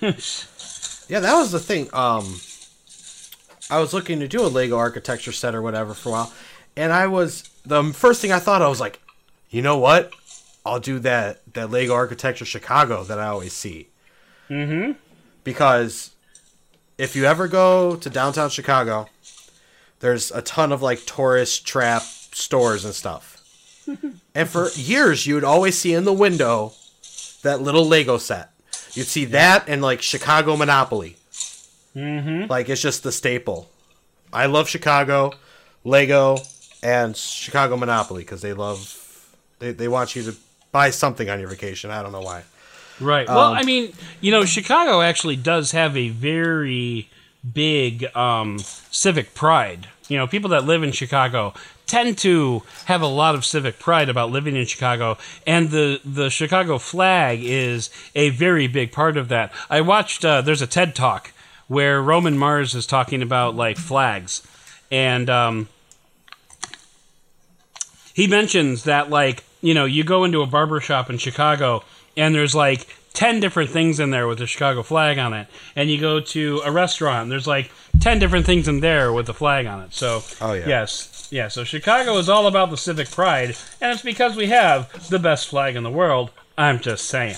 [1.06, 1.90] Yeah, that was the thing.
[1.92, 2.40] Um,
[3.70, 6.32] I was looking to do a Lego architecture set or whatever for a while,
[6.76, 9.00] and I was the first thing I thought I was like,
[9.50, 10.12] you know what?
[10.66, 13.88] I'll do that that Lego architecture Chicago that I always see.
[14.48, 14.92] Mm-hmm.
[15.42, 16.10] Because
[16.98, 19.08] if you ever go to downtown Chicago,
[20.00, 23.42] there's a ton of like tourist trap stores and stuff.
[24.34, 26.72] and for years, you would always see in the window
[27.42, 28.50] that little Lego set.
[28.92, 31.16] You'd see that and like Chicago Monopoly.
[31.96, 32.50] Mm-hmm.
[32.50, 33.68] Like it's just the staple.
[34.32, 35.32] I love Chicago,
[35.84, 36.38] Lego,
[36.82, 39.00] and Chicago Monopoly because they love
[39.58, 40.36] they, they want you to
[40.72, 41.90] buy something on your vacation.
[41.90, 42.42] I don't know why.
[43.00, 43.26] Right.
[43.26, 47.08] Well, I mean, you know, Chicago actually does have a very
[47.52, 49.88] big um, civic pride.
[50.08, 51.54] You know, people that live in Chicago
[51.86, 56.28] tend to have a lot of civic pride about living in Chicago, and the the
[56.28, 59.52] Chicago flag is a very big part of that.
[59.68, 60.24] I watched.
[60.24, 61.32] Uh, there's a TED talk
[61.68, 64.42] where Roman Mars is talking about like flags,
[64.90, 65.68] and um,
[68.14, 71.82] he mentions that like you know you go into a barber shop in Chicago
[72.16, 75.46] and there's like 10 different things in there with the Chicago flag on it.
[75.76, 79.26] And you go to a restaurant and there's like 10 different things in there with
[79.26, 79.94] the flag on it.
[79.94, 80.66] So Oh, yeah.
[80.66, 81.28] yes.
[81.30, 85.18] Yeah so Chicago is all about the civic pride and it's because we have the
[85.18, 86.30] best flag in the world.
[86.56, 87.36] I'm just saying.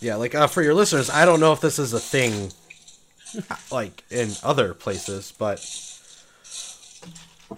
[0.00, 2.52] Yeah, like uh, for your listeners, I don't know if this is a thing
[3.72, 5.60] like in other places, but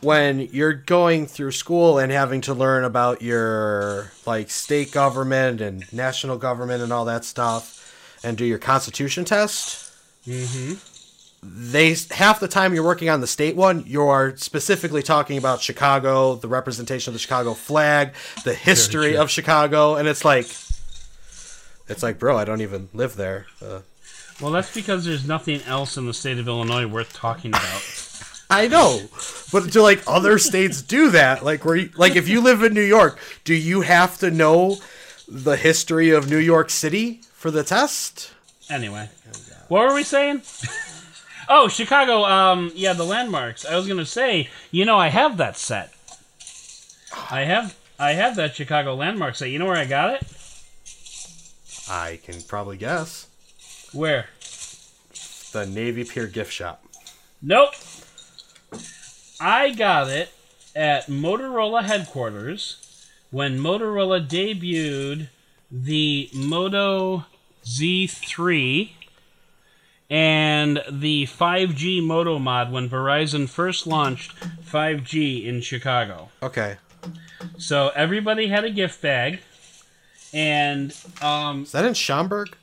[0.00, 5.90] when you're going through school and having to learn about your like state government and
[5.92, 9.92] national government and all that stuff and do your constitution test,
[11.42, 15.61] they half the time you're working on the state one, you are specifically talking about
[15.61, 20.46] Chicago, the representation of the Chicago flag, the history of Chicago, and it's like,
[21.88, 23.46] it's like, bro, I don't even live there.
[23.61, 23.80] Uh,
[24.40, 27.83] well that's because there's nothing else in the state of Illinois worth talking about
[28.53, 29.01] I know,
[29.51, 31.42] but do like other states do that?
[31.42, 34.77] Like, where, you, like if you live in New York, do you have to know
[35.27, 38.31] the history of New York City for the test?
[38.68, 39.09] Anyway,
[39.68, 40.42] what were we saying?
[41.49, 42.25] oh, Chicago.
[42.25, 43.64] Um, yeah, the landmarks.
[43.64, 45.95] I was gonna say, you know, I have that set.
[47.31, 49.49] I have, I have that Chicago landmark set.
[49.49, 50.23] You know where I got it?
[51.88, 53.29] I can probably guess.
[53.92, 54.26] Where?
[55.52, 56.85] The Navy Pier gift shop.
[57.42, 57.74] Nope.
[59.40, 60.31] I got it
[60.74, 65.28] at Motorola headquarters when Motorola debuted
[65.70, 67.24] the Moto
[67.64, 68.90] Z3
[70.11, 76.28] and the 5G Moto mod when Verizon first launched 5G in Chicago.
[76.42, 76.76] Okay,
[77.59, 79.40] So everybody had a gift bag.
[80.35, 82.57] And um, is that in Schaumburg?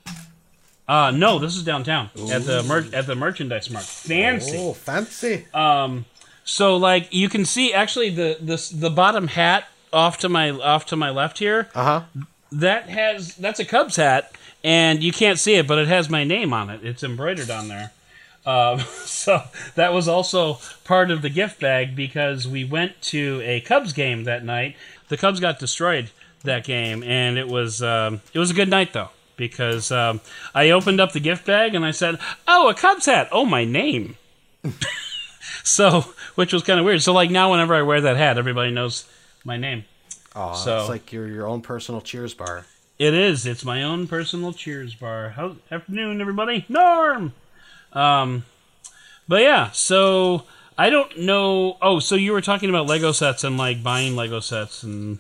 [0.89, 3.86] Uh, no, this is downtown at the mer- at the merchandise mart.
[3.86, 4.58] Fancy.
[4.58, 5.45] Oh, fancy.
[5.54, 6.06] Um,
[6.43, 10.88] so like you can see actually the the the bottom hat off to my off
[10.88, 12.02] to my left here Uh huh.
[12.52, 14.32] that has that's a Cubs hat
[14.63, 16.84] and you can't see it but it has my name on it.
[16.84, 17.91] It's embroidered on there.
[18.45, 19.43] Um, so
[19.75, 24.23] that was also part of the gift bag because we went to a Cubs game
[24.23, 24.75] that night.
[25.10, 26.10] The Cubs got destroyed
[26.43, 30.19] that game, and it was um, it was a good night though because um,
[30.54, 33.30] I opened up the gift bag and I said, "Oh, a Cubs hat!
[33.32, 34.17] Oh, my name."
[35.63, 36.02] so,
[36.36, 37.02] which was kind of weird.
[37.02, 39.10] So, like now, whenever I wear that hat, everybody knows
[39.43, 39.86] my name.
[40.36, 42.65] Oh, So- it's like your your own personal Cheers bar.
[42.99, 43.45] It is.
[43.45, 45.30] It's my own personal Cheers bar.
[45.30, 46.65] How afternoon, everybody?
[46.67, 47.32] Norm.
[47.93, 48.43] Um,
[49.25, 49.71] but yeah.
[49.71, 50.43] So
[50.78, 51.78] I don't know.
[51.82, 55.19] Oh, so you were talking about Lego sets and like buying Lego sets and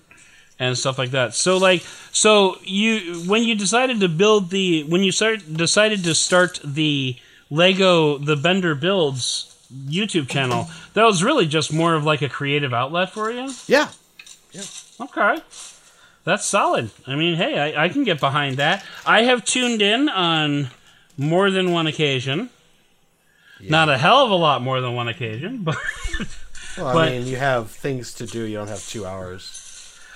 [0.59, 1.33] and stuff like that.
[1.33, 1.81] So like,
[2.11, 7.15] so you when you decided to build the when you start decided to start the
[7.49, 12.73] Lego the Bender builds YouTube channel, that was really just more of like a creative
[12.73, 13.49] outlet for you.
[13.67, 13.89] Yeah.
[14.51, 14.63] Yeah.
[15.01, 15.41] Okay.
[16.25, 16.91] That's solid.
[17.07, 18.83] I mean, hey, I, I can get behind that.
[19.05, 20.69] I have tuned in on
[21.17, 22.49] more than one occasion.
[23.61, 25.75] Not a hell of a lot more than one occasion, but
[26.77, 28.43] Well, But- I mean, you have things to do.
[28.43, 29.68] You don't have two hours.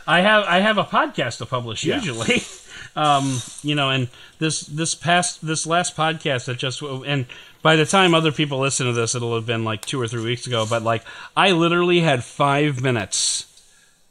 [0.08, 1.95] I have I have a podcast to publish Yeah.
[1.95, 2.43] usually.
[2.95, 4.08] um, you know, and
[4.39, 7.26] this this past this last podcast that just and
[7.62, 10.24] by the time other people listen to this, it'll have been like two or three
[10.24, 10.66] weeks ago.
[10.70, 11.04] But like,
[11.36, 13.45] I literally had five minutes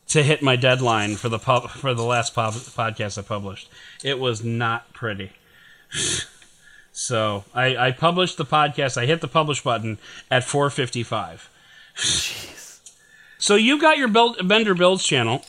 [0.08, 3.68] to hit my deadline for the pub, for the last pub, podcast I published.
[4.02, 5.32] It was not pretty.
[6.92, 9.00] so I, I published the podcast.
[9.00, 9.98] I hit the publish button
[10.30, 11.48] at four fifty five.
[11.96, 12.90] Jeez.
[13.38, 15.44] So you got your build, Bender Builds channel,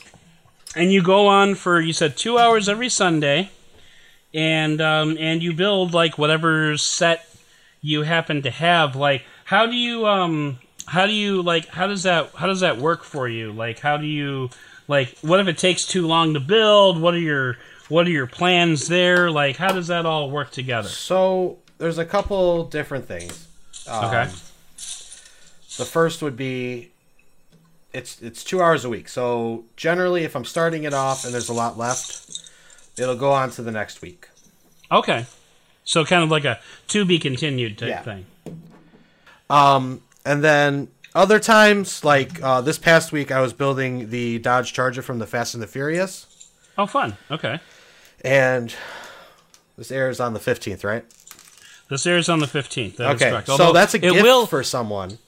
[0.76, 3.50] and you go on for you said two hours every Sunday,
[4.32, 7.28] and um, and you build like whatever set
[7.80, 8.96] you happen to have.
[8.96, 12.78] Like, how do you um how do you like how does that how does that
[12.78, 13.52] work for you?
[13.52, 14.50] Like, how do you
[14.88, 17.00] like what if it takes too long to build?
[17.00, 17.58] What are your
[17.88, 19.30] what are your plans there?
[19.30, 20.88] Like, how does that all work together?
[20.88, 23.46] So there's a couple different things.
[23.86, 24.30] Um, Okay.
[25.76, 26.90] The first would be
[27.94, 29.08] it's it's two hours a week.
[29.08, 32.40] So generally, if I'm starting it off and there's a lot left,
[32.98, 34.28] it'll go on to the next week.
[34.92, 35.26] Okay.
[35.84, 38.02] So kind of like a to be continued type Yeah.
[38.02, 38.26] thing.
[39.50, 44.72] Um, and then other times, like uh, this past week, I was building the Dodge
[44.72, 46.26] Charger from the Fast and the Furious,
[46.76, 47.16] Oh, fun.
[47.30, 47.60] Okay.
[48.24, 48.74] and
[49.76, 51.04] this airs on the 15th, right?
[51.90, 52.96] This airs on the 15th.
[52.96, 55.18] That is okay, so that's a it gift will for someone.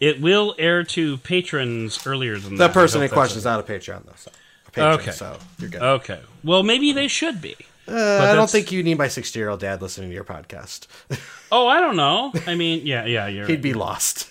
[0.00, 2.74] It will air to patrons earlier than The that.
[2.74, 4.30] person in question is not a Patreon though, so
[4.66, 5.10] a patron, Okay.
[5.12, 5.82] so you're good.
[5.82, 6.20] Okay.
[6.44, 7.56] Well, maybe they should be.
[7.88, 10.86] Uh, I don't think you need my 60 year old dad listening to your podcast.
[11.52, 12.32] Oh, I don't know.
[12.48, 14.28] I mean, yeah, yeah, you're He'd be lost.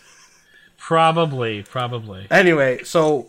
[0.77, 2.27] probably, probably.
[2.29, 3.27] Anyway, so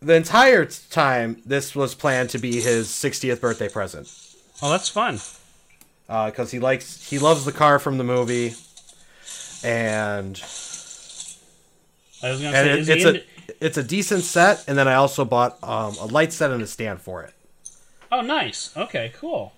[0.00, 4.08] the entire time this was planned to be his 60th birthday present
[4.62, 5.18] Oh, that's fun.
[6.06, 8.54] because he likes he loves the car from the movie,
[9.64, 10.40] and
[12.22, 14.64] I was gonna and say, it, it's a it's a decent set.
[14.68, 17.32] And then I also bought um, a light set and a stand for it.
[18.10, 18.76] Oh, nice.
[18.76, 19.52] Okay, cool.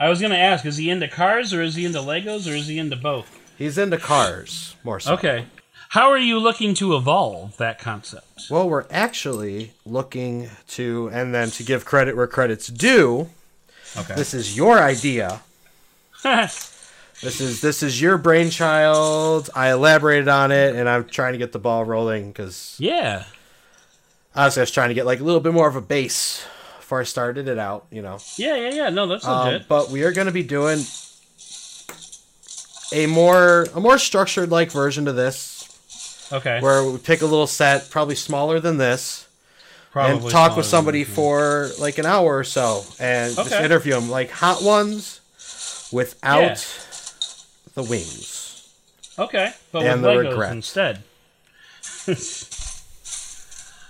[0.00, 2.68] I was gonna ask, is he into cars or is he into Legos or is
[2.68, 3.38] he into both?
[3.56, 5.14] He's into cars more so.
[5.14, 5.46] Okay.
[5.90, 8.42] How are you looking to evolve that concept?
[8.50, 13.30] Well, we're actually looking to, and then to give credit where credit's due.
[13.96, 14.14] Okay.
[14.14, 15.40] This is your idea.
[17.20, 19.50] This is this is your brainchild.
[19.54, 23.24] I elaborated on it, and I'm trying to get the ball rolling because yeah.
[24.36, 26.46] honestly, I was trying to get like a little bit more of a base
[26.78, 27.86] before I started it out.
[27.90, 28.90] You know, Yeah, yeah, yeah.
[28.90, 29.68] No, that's um, legit.
[29.68, 30.84] but we are going to be doing
[32.92, 36.60] a more a more structured like version to this, okay.
[36.60, 39.26] where we pick a little set, probably smaller than this.
[40.22, 44.30] and talk with somebody for like an hour or so and just interview them like
[44.30, 45.20] hot ones
[45.90, 46.84] without Yeah.
[47.78, 48.44] The wings
[49.18, 50.52] Okay, but And with Legos regret.
[50.52, 51.02] instead.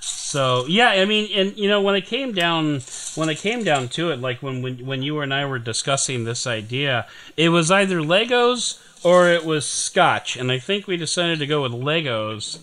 [0.00, 2.80] so yeah, I mean, and you know, when it came down,
[3.14, 6.24] when it came down to it, like when when when you and I were discussing
[6.24, 11.38] this idea, it was either Legos or it was Scotch, and I think we decided
[11.40, 12.58] to go with Legos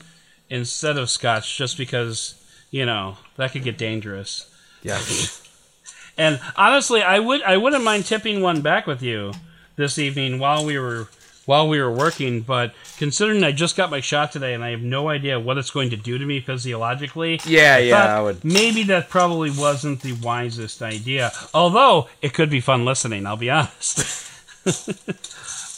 [0.49, 2.34] instead of Scotch, just because
[2.71, 4.49] you know that could get dangerous.
[4.82, 4.99] yeah
[6.17, 9.34] And honestly, I would I wouldn't mind tipping one back with you
[9.76, 11.07] this evening while we were
[11.45, 14.82] while we were working, but considering I just got my shot today and I have
[14.82, 18.82] no idea what it's going to do to me physiologically, yeah yeah i would maybe
[18.84, 21.32] that probably wasn't the wisest idea.
[21.53, 24.32] Although it could be fun listening, I'll be honest.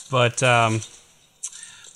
[0.10, 0.82] but um,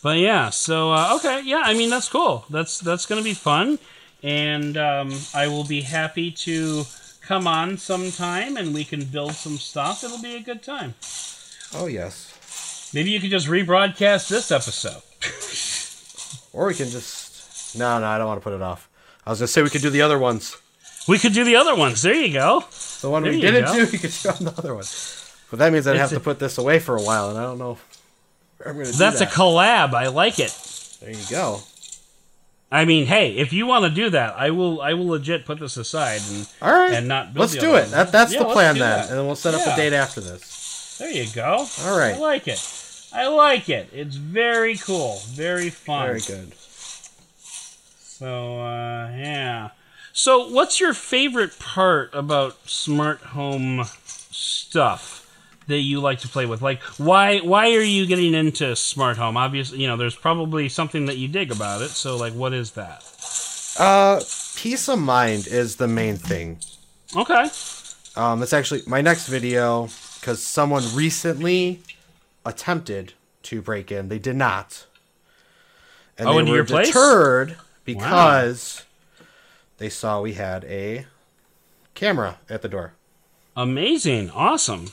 [0.04, 2.46] but yeah, so uh, okay, yeah, I mean that's cool.
[2.50, 3.80] That's that's gonna be fun,
[4.22, 6.84] and um, I will be happy to
[7.22, 10.04] come on sometime and we can build some stuff.
[10.04, 10.96] It'll be a good time.
[11.76, 15.02] Oh yes Maybe you could just rebroadcast this episode.
[16.54, 18.90] or we can just no no i don't want to put it off
[19.26, 20.58] i was gonna say we could do the other ones
[21.08, 22.02] We could do the other ones.
[22.04, 22.64] There you go.
[23.02, 23.74] the one There we didn't go.
[23.86, 24.86] do we could do on the other one
[25.50, 27.44] but that means i'd have a- to put this away for a while and i
[27.44, 28.02] don't know if
[28.66, 29.94] i'm gonna do That's a collab.
[29.94, 30.54] I like it.
[31.02, 31.60] there you go
[32.74, 34.82] I mean, hey, if you want to do that, I will.
[34.82, 37.88] I will legit put this aside and all right and not build let's do it
[37.92, 39.10] that, that's Yeah, the plan then that.
[39.10, 39.74] and then we'll set up Yeah.
[39.74, 40.42] a date after this
[41.02, 41.66] There you go.
[41.82, 42.14] All right.
[42.14, 42.64] I like it.
[43.12, 43.90] I like it.
[43.92, 45.20] It's very cool.
[45.30, 46.06] Very fun.
[46.06, 49.72] very good So uh, yeah.
[50.14, 55.28] So what's your favorite part about smart home stuff
[55.66, 56.62] that you like to play with?
[56.62, 59.38] Like why why are you getting into smart home?
[59.38, 61.90] Obviously, you know, there's probably something that you dig about it.
[61.90, 63.04] So like what is that?
[63.80, 64.22] Uh,
[64.56, 66.60] peace of mind is the main thing.
[67.16, 67.50] Okay.
[68.16, 69.90] Um, that's actually my next video
[70.22, 71.82] because someone recently
[72.46, 73.14] attempted
[73.44, 74.08] to break in.
[74.08, 74.86] They did not,
[76.18, 76.88] and Oh, they into were your place?
[76.88, 78.84] deterred because
[79.78, 81.06] they saw we had a
[81.96, 82.94] camera at the door.
[83.58, 84.30] Amazing.
[84.32, 84.92] Awesome.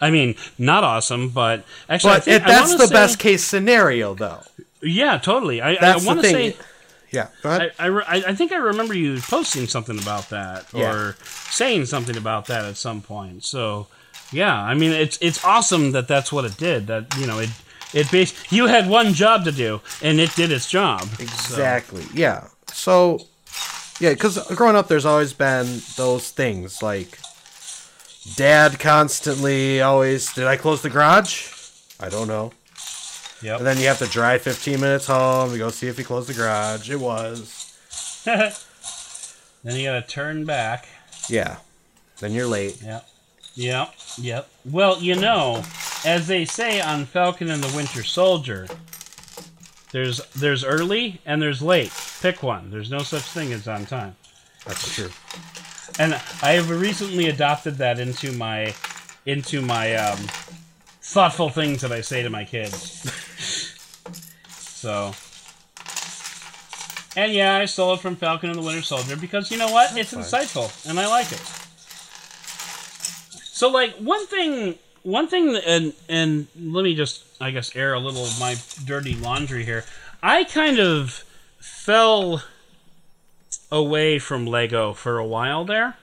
[0.00, 3.18] I mean, not awesome, but actually, I But think, it, that's I the wanna best
[3.18, 4.42] case scenario, though.
[4.80, 5.60] Yeah, totally.
[5.60, 6.56] I, That's I want to say.
[7.10, 7.28] yeah.
[7.42, 11.12] I, I, I I think I remember you posting something about that or Yeah.
[11.50, 13.42] saying something about that at some point.
[13.42, 13.88] So,
[14.32, 16.86] yeah, I mean, it's it's awesome that that's what it did.
[16.86, 17.50] That you know, it
[17.94, 21.02] it bas- you had one job to do and it did its job.
[21.18, 22.04] Exactly.
[22.12, 22.48] Yeah.
[22.72, 23.20] So,
[23.98, 27.18] yeah, because growing up, there's always been those things like
[28.36, 31.50] dad constantly always, did I close the garage?
[31.98, 32.52] I don't know.
[33.42, 33.58] Yep.
[33.58, 36.28] And then you have to drive 15 minutes home to go see if he closed
[36.28, 36.90] the garage.
[36.90, 37.76] It was.
[38.24, 38.52] then
[39.64, 40.88] you gotta turn back.
[41.28, 41.56] Yeah.
[42.20, 42.82] Then you're late.
[42.82, 43.07] Yep.
[43.58, 43.94] Yep.
[44.18, 44.48] Yep.
[44.66, 45.64] Well, you know,
[46.04, 48.68] as they say on Falcon and the Winter Soldier,
[49.90, 51.92] there's there's early and there's late.
[52.22, 52.70] Pick one.
[52.70, 54.14] There's no such thing as on time.
[54.64, 55.10] That's true.
[55.98, 58.74] And I have recently adopted that into my
[59.26, 60.18] into my um,
[61.02, 63.10] thoughtful things that I say to my kids.
[64.50, 65.14] so,
[67.16, 69.96] and yeah, I stole it from Falcon and the Winter Soldier because you know what?
[69.96, 71.67] it's insightful and I like it.
[73.58, 77.98] So, like one thing, one thing, and and let me just, I guess, air a
[77.98, 78.54] little of my
[78.84, 79.84] dirty laundry here.
[80.22, 81.24] I kind of
[81.58, 82.44] fell
[83.72, 85.96] away from Lego for a while there.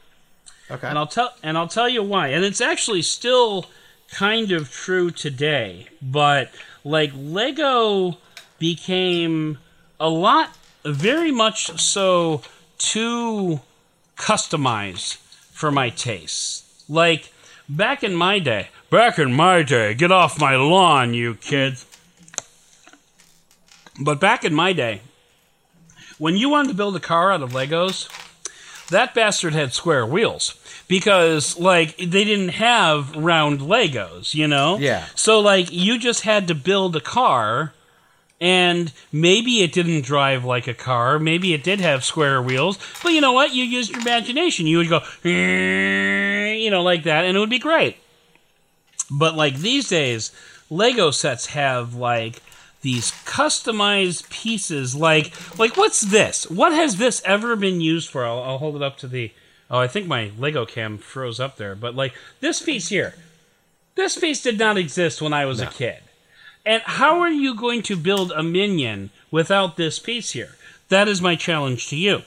[0.70, 0.86] Okay.
[0.86, 2.28] And I'll tell and I'll tell you why.
[2.28, 3.68] And it's actually still
[4.12, 6.52] kind of true today, but
[6.84, 8.18] like Lego
[8.60, 9.60] became
[9.98, 10.50] a lot
[10.84, 12.42] very much so
[12.78, 13.62] too
[14.18, 15.16] customized
[15.54, 16.84] for my tastes.
[16.90, 17.32] Like
[17.70, 21.86] back in my day, back in my day, get off my lawn, you kids.
[24.00, 25.02] But back in my day,
[26.18, 28.10] when you wanted to build a car out of Legos,
[28.90, 30.56] that bastard had square wheels
[30.88, 35.06] because like they didn't have round legos you know Yeah.
[35.16, 37.74] so like you just had to build a car
[38.42, 41.20] and maybe it didn't drive like a car.
[41.20, 42.78] Maybe it did have square wheels.
[43.02, 43.54] But you know what?
[43.54, 44.68] You used your imagination.
[44.68, 47.98] You would go you know like that and it would be great.
[49.10, 50.32] But like these days
[50.70, 52.42] lego sets have like
[52.82, 54.96] these customized pieces.
[54.96, 56.50] Like like what's this?
[56.50, 58.26] What has this ever been used for?
[58.26, 59.32] I'll, I'll hold it up to the
[59.72, 61.76] oh i think my lego cam froze up there.
[61.76, 63.16] But like this piece here.
[63.96, 66.00] This piece did not exist when i was a kid
[66.66, 70.56] and how are you going to build a minion without this piece here
[70.90, 72.22] that is my challenge to you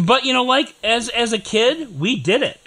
[0.00, 2.64] but you know like as as a kid we did it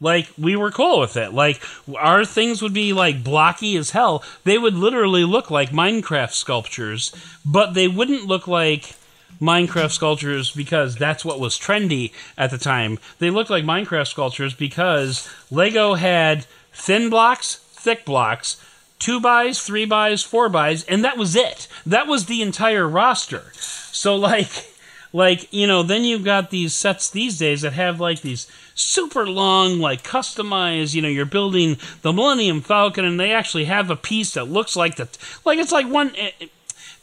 [0.00, 1.32] like we were cool with it.
[1.32, 1.62] Like
[1.98, 4.24] our things would be like blocky as hell.
[4.44, 7.14] They would literally look like Minecraft sculptures,
[7.44, 8.94] but they wouldn't look like
[9.40, 12.98] Minecraft sculptures because that's what was trendy at the time.
[13.18, 18.62] They looked like Minecraft sculptures because Lego had thin blocks, thick blocks,
[19.00, 21.66] two buys, three buys, four buys, and that was it.
[21.84, 23.50] That was the entire roster.
[23.90, 24.70] So like
[25.12, 29.26] like you know then you've got these sets these days that have like these super
[29.26, 33.96] long like customized you know you're building the millennium falcon and they actually have a
[33.96, 35.08] piece that looks like the
[35.44, 36.46] like it's like one eh, eh,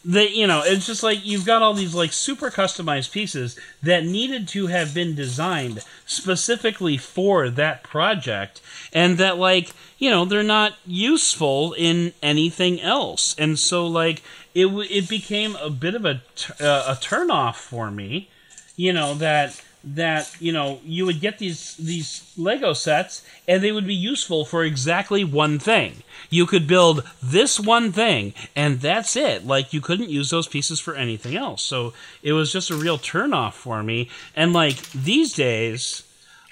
[0.08, 4.47] you know it's just like you've got all these like super customized pieces that needed
[4.47, 8.62] to have been designed specifically for that project
[8.93, 13.36] and that like you know they're not useful in anything else.
[13.38, 14.24] And so like
[14.55, 16.22] it it became a bit of a
[16.60, 18.30] uh, a turn off for me
[18.78, 19.62] you know that
[19.96, 24.46] that you know you would get these these lego sets and they would be useful
[24.46, 26.04] for exactly one thing.
[26.30, 29.46] You could build this one thing and that's it.
[29.46, 31.62] Like you couldn't use those pieces for anything else.
[31.62, 34.10] So it was just a real turn off for me.
[34.36, 36.04] And like these days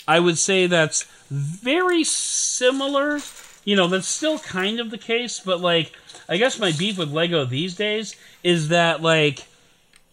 [0.08, 3.20] i would say that's very similar
[3.64, 5.92] you know that's still kind of the case but like
[6.30, 9.46] i guess my beef with lego these days is that like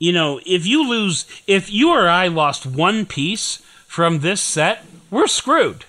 [0.02, 4.84] you know, if you lose, if you or I lost one piece from this set,
[5.12, 5.84] we're screwed.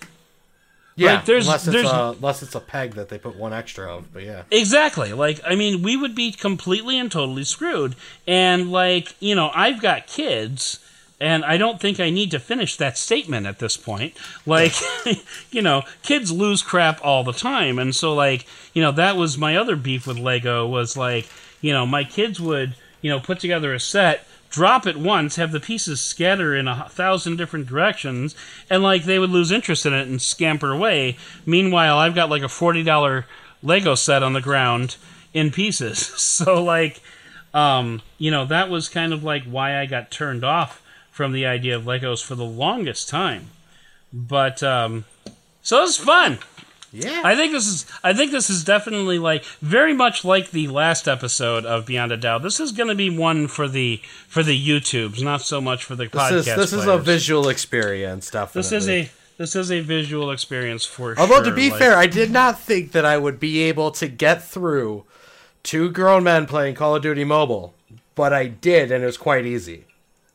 [0.96, 1.16] yeah.
[1.16, 3.92] like, there's- unless it's there's- a, unless it's a peg that they put one extra
[3.92, 4.44] of, but yeah.
[4.52, 5.14] Exactly.
[5.14, 7.96] Like, I mean, we would be completely and totally screwed.
[8.28, 10.78] And, like, you know, I've got kids,
[11.20, 14.14] and I don't think I need to finish that statement at this point.
[14.46, 14.74] Like,
[15.52, 17.80] you know, kids lose crap all the time.
[17.80, 18.46] And so, like,
[18.76, 21.28] you know, that was my other beef with Lego was like,
[21.62, 24.26] you know, my kids would, you know, put together a set.
[24.50, 28.36] Drop it once, have the pieces scatter in a thousand different directions,
[28.70, 31.18] and like they would lose interest in it and scamper away.
[31.46, 33.26] Meanwhile, I've got like a forty dollar
[33.64, 34.98] Lego set on the ground
[35.34, 36.12] in pieces.
[36.34, 37.02] So like,
[37.54, 40.82] um, you know, that was kind of like why I got turned off
[41.12, 43.50] from the idea of Legos for the longest time.
[44.12, 45.06] But um,
[45.62, 46.40] so it was fun.
[46.94, 47.22] Yeah.
[47.26, 51.08] I think this is I think this is definitely like very much like the last
[51.08, 52.44] episode of Beyond a Doubt.
[52.44, 55.96] This is going to be one for the for the YouTubes, not so much for
[55.96, 56.32] the this podcast.
[56.34, 58.60] is this is a visual experience, definitely.
[58.62, 61.46] This is a this is a visual experience for Although sure.
[61.46, 64.44] to be like- fair, I did not think that I would be able to get
[64.44, 65.04] through
[65.64, 67.74] two grown men playing Call of Duty Mobile,
[68.14, 69.86] but I did, and it was quite easy.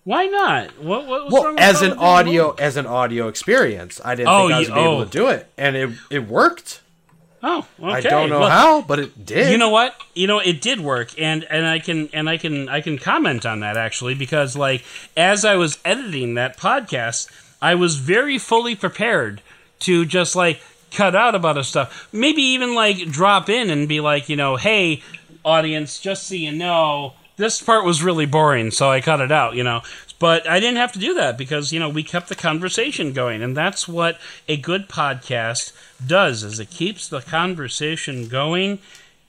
[0.08, 0.82] Why not?
[0.82, 4.40] What, what was wrong Well, as an audio as an audio experience, I didn't Oh,
[4.48, 5.04] think I was you- gonna able oh.
[5.04, 6.80] to do it, and it it worked.
[7.42, 7.92] Oh, okay.
[7.92, 9.52] I don't know Well, how, but it did.
[9.52, 9.94] You know what?
[10.14, 13.44] You know it did work, and and I can and I can I can comment
[13.44, 14.82] on that actually because like
[15.14, 17.28] as I was editing that podcast,
[17.60, 19.42] I was very fully prepared
[19.80, 22.08] to just like cut out a bunch of stuff.
[22.14, 25.02] Maybe even like drop in and be like, you know, hey,
[25.44, 29.54] audience, just so you know, this part was really boring, so I cut it out.
[29.54, 29.82] You know.
[30.20, 33.40] But I didn't have to do that because you know we kept the conversation going,
[33.42, 34.18] and that's what
[34.48, 35.72] a good podcast
[36.04, 38.80] does: is it keeps the conversation going.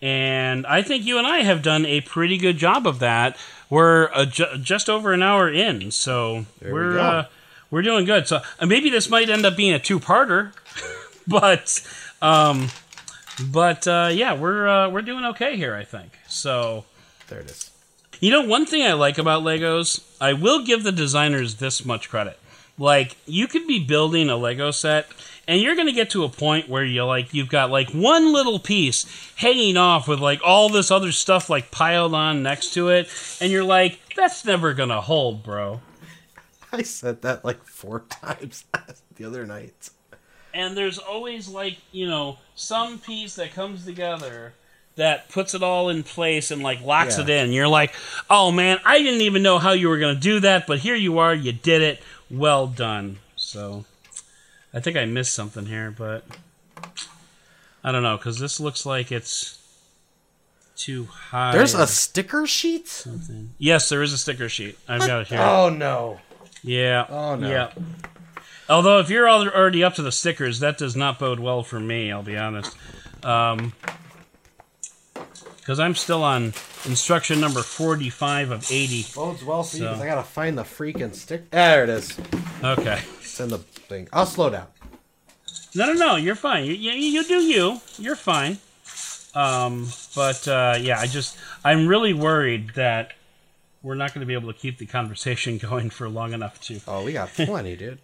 [0.01, 3.37] And I think you and I have done a pretty good job of that.
[3.69, 7.01] We're uh, ju- just over an hour in, so we we're go.
[7.01, 7.25] uh,
[7.69, 8.25] we're doing good.
[8.27, 10.53] So uh, maybe this might end up being a two-parter,
[11.27, 11.85] but
[12.21, 12.69] um,
[13.51, 15.75] but uh, yeah, we're uh, we're doing okay here.
[15.75, 16.85] I think so.
[17.27, 17.68] there it is.
[18.19, 22.09] You know, one thing I like about Legos, I will give the designers this much
[22.09, 22.37] credit.
[22.77, 25.07] Like, you could be building a Lego set,
[25.47, 28.31] and you're going to get to a point where you like you've got like one
[28.33, 29.05] little piece
[29.37, 33.09] hanging off with like all this other stuff like piled on next to it,
[33.41, 35.81] and you're like, that's never going to hold, bro.
[36.71, 38.65] I said that like four times
[39.15, 39.89] the other night.
[40.53, 44.53] and there's always like you know some piece that comes together
[44.99, 47.23] that puts it all in place and like locks Yeah.
[47.23, 47.93] it in you're like
[48.29, 50.95] oh man i didn't even know how you were going to do that but here
[50.95, 53.85] you are you did it well done so
[54.73, 56.23] i think i missed something here but
[57.83, 59.55] i don't know because this looks like it's
[60.75, 62.87] too high There's a sticker sheet.
[62.87, 63.49] something.
[63.57, 66.19] yes there is a sticker sheet i've got it here Oh no!
[66.63, 67.05] yeah.
[67.09, 67.49] Oh, no.
[67.49, 67.71] Yeah.
[68.69, 71.79] Although if you're al- already up to the stickers, that does not bode well for
[71.79, 72.11] me.
[72.11, 72.75] I'll be honest.
[73.23, 73.73] Um,
[75.59, 76.53] because I'm still on
[76.85, 79.05] instruction number 45 of 80.
[79.15, 81.49] Bodes well for you So- because I gotta find the freaking stick.
[81.51, 82.17] There it is.
[82.63, 83.01] Okay.
[83.21, 84.07] It's in the thing.
[84.11, 84.67] I'll slow down.
[85.75, 86.15] No, no, no.
[86.15, 86.65] You're fine.
[86.65, 87.79] You, you, you do you.
[87.97, 88.57] You're fine.
[89.35, 93.13] Um, but uh, yeah, I just I'm really worried that
[93.83, 96.79] we're not going to be able to keep the conversation going for long enough to.
[96.87, 97.99] Oh, we got plenty, dude.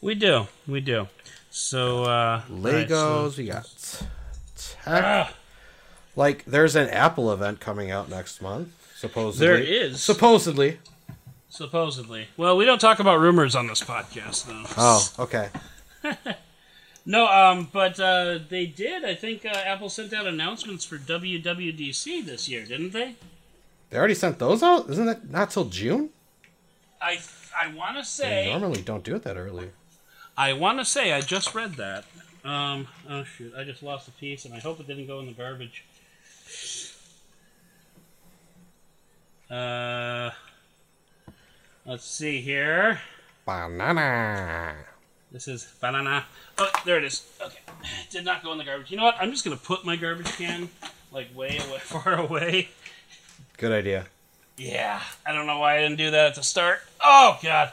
[0.00, 0.46] We do.
[0.66, 1.08] We do.
[1.50, 3.36] So uh, all right, so- Legos.
[3.36, 4.04] We got
[4.56, 5.34] tech.
[6.16, 8.72] Like, there's an Apple event coming out next month.
[8.96, 9.46] Supposedly.
[9.46, 10.02] There is.
[10.02, 10.78] Supposedly.
[11.48, 12.28] Supposedly.
[12.36, 14.64] Well, we don't talk about rumors on this podcast, though.
[14.76, 15.50] Oh, okay.
[17.08, 19.04] No, um, but uh, they did.
[19.04, 23.14] I think uh, Apple sent out announcements for WWDC this year, didn't they?
[23.90, 24.90] They already sent those out.
[24.90, 26.10] Isn't that not till June?
[27.00, 27.20] I
[27.56, 28.46] I want to say.
[28.46, 29.70] They normally don't do it that early.
[30.36, 32.04] I want to say I just read that.
[32.44, 35.26] Um, oh shoot, I just lost a piece, and I hope it didn't go in
[35.26, 35.84] the garbage.
[39.50, 40.30] Uh,
[41.84, 43.00] let's see here.
[43.44, 44.74] Banana.
[45.32, 46.24] This is banana.
[46.58, 47.26] Oh, there it is.
[47.40, 47.58] Okay,
[48.10, 48.90] did not go in the garbage.
[48.90, 49.16] You know what?
[49.20, 50.68] I'm just gonna put my garbage can
[51.12, 52.68] like way away, far away.
[53.56, 54.06] Good idea.
[54.56, 56.80] Yeah, I don't know why I didn't do that at the start.
[57.04, 57.72] Oh god,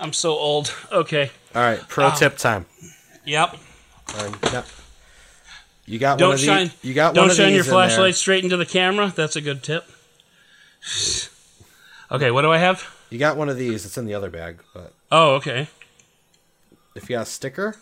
[0.00, 0.74] I'm so old.
[0.90, 1.30] Okay.
[1.54, 2.14] All right, pro Oh.
[2.16, 2.66] tip time.
[3.24, 3.56] Yep.
[4.18, 4.62] Um, yeah.
[5.84, 6.46] You got one Don't of these.
[6.46, 6.70] shine.
[6.82, 7.88] You got Don't one of shine your these in there.
[7.88, 9.12] flashlight straight into the camera.
[9.14, 9.84] That's a good tip.
[12.10, 12.94] Okay, what do I have?
[13.08, 13.86] You got one of these.
[13.86, 14.58] It's in the other bag.
[14.74, 15.68] But Oh, okay.
[16.94, 17.76] if you got a sticker,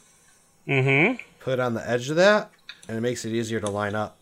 [0.68, 1.16] Mm-hmm.
[1.40, 2.50] put it on the edge of that,
[2.86, 4.16] and it makes it easier to line up.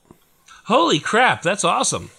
[0.65, 2.11] Holy crap, that's awesome.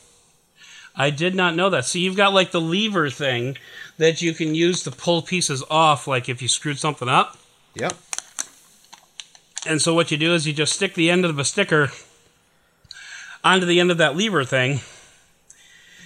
[0.96, 1.86] I did not know that.
[1.86, 3.58] So you've got like the lever thing
[3.98, 7.38] that you can use to pull pieces off, like if you screwed something up.
[7.74, 7.94] Yep.
[9.68, 11.90] And so what you do is you just stick the end of the sticker
[13.44, 14.82] onto the end of that lever thing,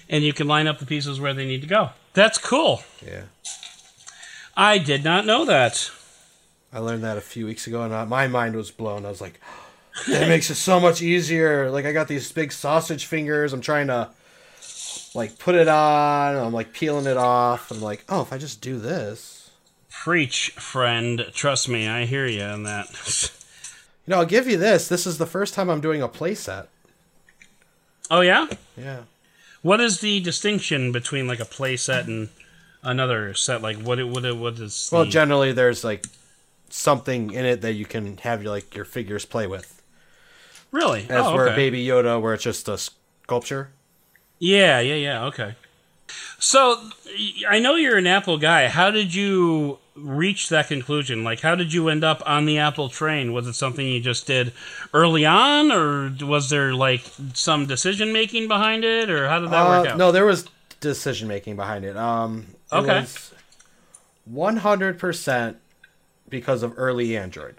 [0.09, 1.89] and you can line up the pieces where they need to go.
[2.13, 2.83] That's cool.
[3.05, 3.23] Yeah.
[4.55, 5.89] I did not know that.
[6.71, 9.05] I learned that a few weeks ago, and my mind was blown.
[9.05, 9.39] I was like,
[10.07, 13.53] "That makes it so much easier." Like I got these big sausage fingers.
[13.53, 14.09] I'm trying to
[15.15, 16.35] like put it on.
[16.35, 17.71] I'm like peeling it off.
[17.71, 19.51] I'm like, "Oh, if I just do this."
[20.03, 21.27] Preach, friend.
[21.33, 23.31] Trust me, I hear you on that.
[24.05, 24.89] You know, I'll give you this.
[24.89, 26.67] This is the first time I'm doing a playset.
[28.11, 28.47] oh yeah.
[28.75, 29.03] Yeah.
[29.63, 32.29] What is the distinction between like a play set and
[32.83, 33.61] another set?
[33.61, 33.97] Like what?
[33.97, 34.23] It, what?
[34.25, 34.89] It, what is?
[34.91, 36.05] Well, the- generally there's like
[36.69, 39.81] something in it that you can have your like your figures play with.
[40.71, 41.07] really?
[41.09, 41.55] As oh, where okay.
[41.55, 43.69] Baby Yoda, where it's just a sculpture.
[44.39, 45.25] Yeah, yeah, yeah.
[45.25, 45.55] Okay.
[46.39, 46.89] So
[47.47, 48.67] I know you're an Apple guy.
[48.67, 51.23] How did you reach that conclusion?
[51.23, 53.31] Like, how did you end up on the Apple train?
[53.33, 54.53] Was it something you just did
[54.93, 59.67] early on, or was there like some decision making behind it, or how did that
[59.67, 59.97] work Uh, out?
[59.97, 60.45] No, there was
[60.79, 61.95] decision making behind it.
[61.95, 62.99] Um, it Okay.
[63.01, 63.31] was-
[64.31, 65.55] 100%
[66.29, 67.55] because of early Android.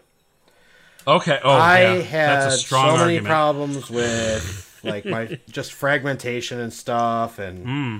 [1.06, 1.38] Okay.
[1.44, 2.02] Oh, I yeah.
[2.02, 7.64] had That's a strong so many problems with like my just fragmentation and stuff and
[7.66, 7.98] Hmm.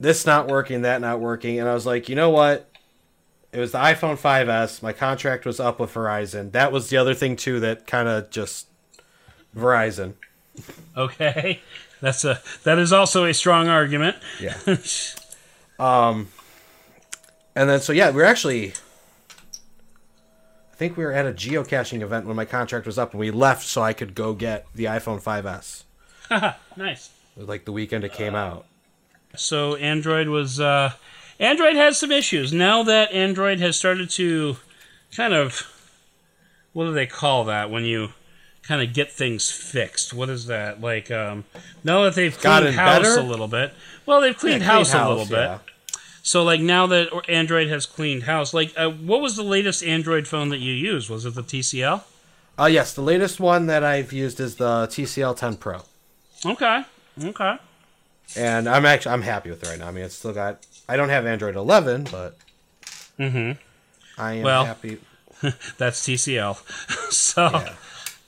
[0.00, 2.70] This not working, that not working, and I was like, you know what?
[3.52, 4.82] It was the iPhone 5s.
[4.82, 6.52] My contract was up with Verizon.
[6.52, 8.66] That was the other thing too that kind of just
[9.56, 10.14] Verizon.
[10.96, 11.60] Okay.
[12.00, 14.16] That's a that is also a strong argument.
[14.40, 14.56] Yeah.
[15.78, 16.28] um,
[17.56, 18.72] and then so yeah, we are actually.
[20.72, 23.32] I think we were at a geocaching event when my contract was up, and we
[23.32, 26.54] left so I could go get the iPhone 5s.
[26.76, 27.10] nice.
[27.36, 28.64] Like the weekend it came out.
[29.36, 30.92] So Android was uh,
[31.38, 34.56] Android has some issues now that Android has started to
[35.16, 35.62] kind of
[36.72, 38.10] what do they call that when you
[38.62, 40.12] kind of get things fixed?
[40.12, 41.10] What is that like?
[41.10, 41.44] Um,
[41.84, 43.20] now that they've cleaned gotten house better?
[43.20, 43.72] a little bit.
[44.06, 45.32] Well, they've cleaned Yeah, house clean a little bit.
[45.38, 45.58] yeah.
[46.22, 50.26] So like now that Android has cleaned house, like uh, what was the latest Android
[50.28, 51.08] phone that you used?
[51.08, 52.02] Was it the TCL?
[52.58, 55.82] Uh, yes, the latest one that I've used is the TCL 10 Pro,
[56.44, 56.82] Okay.
[57.22, 57.56] Okay.
[58.36, 59.88] And I'm actually I'm happy with it right now.
[59.88, 60.64] I mean, it's still got.
[60.88, 62.36] I don't have Android 11, but
[63.18, 63.52] Mm-hmm.
[64.20, 64.98] I am Well, happy.
[65.78, 66.56] That's TCL.
[67.12, 67.64] so,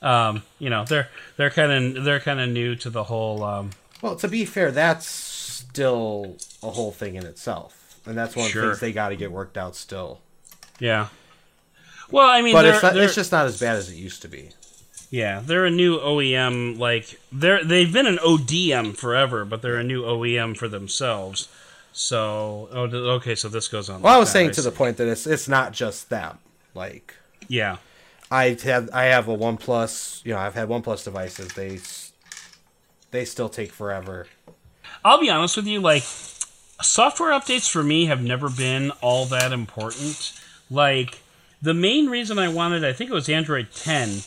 [0.07, 3.43] um, you know, they're they're kind of they're kind of new to the whole.
[3.45, 3.71] Um,
[4.03, 8.53] Well, to be fair, that's still a whole thing in itself, and that's one of
[8.53, 8.63] Sure.
[8.63, 10.21] the things they got to get worked out still.
[10.79, 11.09] yeah.
[12.11, 14.29] Well, I mean, But it's not, it's just not as bad as it used to
[14.29, 14.51] be.
[15.11, 16.79] Yeah, they're a new OEM.
[16.79, 21.49] Like they're they've been an ODM forever, but they're a new OEM for themselves.
[21.93, 22.85] So, oh,
[23.17, 24.03] okay, so this goes on.
[24.03, 26.39] Well, I was that, saying I to the point that it's it's not just them.
[26.75, 27.17] Like
[27.49, 27.79] yeah,
[28.31, 30.25] I have I have a OnePlus.
[30.25, 31.49] You know, I've had OnePlus devices.
[31.55, 31.81] They
[33.11, 34.29] they still take forever.
[35.05, 36.05] I'll be honest with you, like
[36.83, 40.33] software updates for me have never been all that important.
[40.71, 41.19] Like
[41.61, 44.21] the main reason I wanted, I think it was Android 10,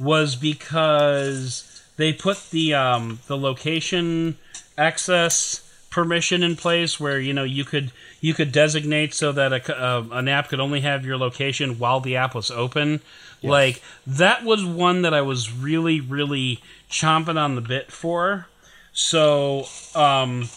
[0.00, 4.38] was because they put the um, the location
[4.78, 9.78] access permission in place where you know you could you could designate so that a,
[9.78, 13.00] uh, an app could only have your location while the app was open.
[13.42, 18.46] Like that was one that I was really really chomping on the bit for.
[18.92, 20.48] So, um,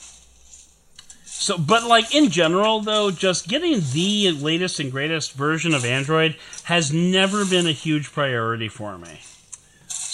[1.23, 6.35] so, but like in general, though, just getting the latest and greatest version of Android
[6.63, 9.19] has never been a huge priority for me.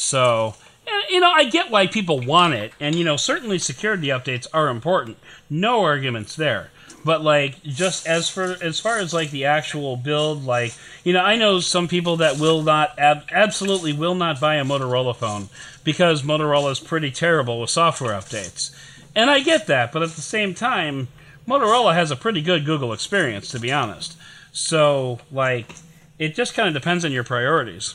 [0.09, 0.55] So,
[0.87, 4.47] eh, you know, I get why people want it, and you know, certainly security updates
[4.51, 5.17] are important.
[5.51, 6.71] No arguments there.
[7.05, 11.21] But like, just as for as far as like the actual build, like you know,
[11.21, 15.49] I know some people that will not ab- absolutely will not buy a Motorola phone
[15.83, 18.75] because Motorola is pretty terrible with software updates,
[19.15, 19.91] and I get that.
[19.91, 21.07] But at the same time,
[21.47, 24.17] Motorola has a pretty good Google experience, to be honest.
[24.51, 25.75] So like,
[26.17, 27.93] it just kind of depends on your priorities.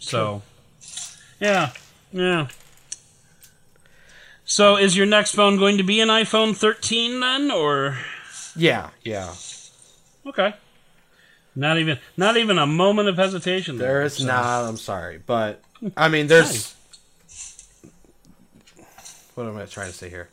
[0.00, 0.42] So,
[1.44, 1.70] yeah,
[2.12, 2.48] yeah.
[4.46, 7.98] So, is your next phone going to be an iPhone 13 then, or
[8.56, 9.34] Yeah, yeah.
[10.26, 10.54] okay?
[11.56, 13.78] Not even, not even a moment of hesitation.
[13.78, 14.64] There is not.
[14.64, 15.62] I'm sorry, but
[15.96, 16.74] I mean, there's.
[19.34, 20.28] What am I trying to say here?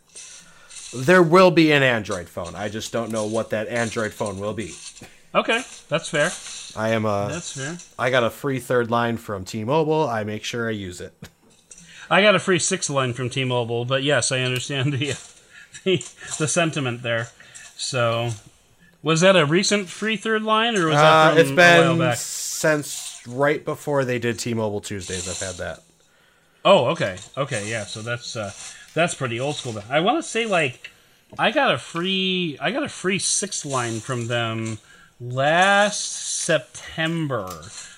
[0.96, 2.56] There will be an Android phone.
[2.56, 4.74] I just don't know what that Android phone will be.
[5.34, 6.32] Okay, that's fair.
[6.76, 7.28] I am a.
[7.30, 7.78] That's fair.
[8.00, 10.08] I got a free third line from T-Mobile.
[10.08, 11.14] I make sure I use it.
[12.10, 15.14] I got a free sixth line from T-Mobile, but yes, I understand the
[15.84, 15.98] the,
[16.40, 17.30] the sentiment there.
[17.78, 18.32] So,
[19.02, 22.00] was that a recent free third line, or was that Uh, it's a while been
[22.00, 22.18] back?
[22.18, 25.28] since right before they did T-Mobile Tuesdays.
[25.28, 25.80] I've had that.
[26.64, 27.86] Oh, okay, okay, yeah.
[27.86, 28.52] So that's uh,
[28.94, 29.72] that's pretty old school.
[29.74, 29.84] Then.
[29.90, 30.92] I want to say like
[31.40, 34.78] I got a free I got a free sixth line from them
[35.22, 37.48] last September.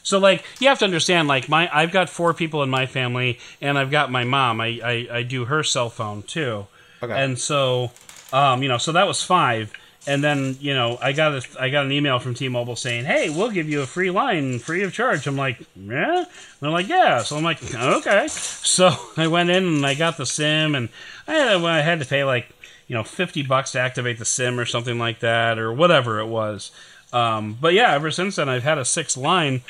[0.03, 3.39] So like you have to understand like my I've got four people in my family
[3.61, 4.59] and I've got my mom.
[4.59, 6.67] I I, I do her cell phone too.
[7.01, 7.13] Okay.
[7.13, 7.91] And so
[8.33, 9.71] um, you know, so that was five.
[10.05, 13.29] And then you know, I got a, I got an email from T-Mobile saying, "Hey,
[13.29, 16.27] we'll give you a free line, free of charge." I'm like, "Yeah," and
[16.59, 20.25] they're like, "Yeah." So I'm like, "Okay." So I went in and I got the
[20.25, 20.89] SIM, and
[21.25, 22.49] I had, I had to pay like
[22.87, 26.27] you know fifty bucks to activate the SIM or something like that, or whatever it
[26.27, 26.71] was.
[27.13, 29.61] Um, but yeah, ever since then, I've had a six line,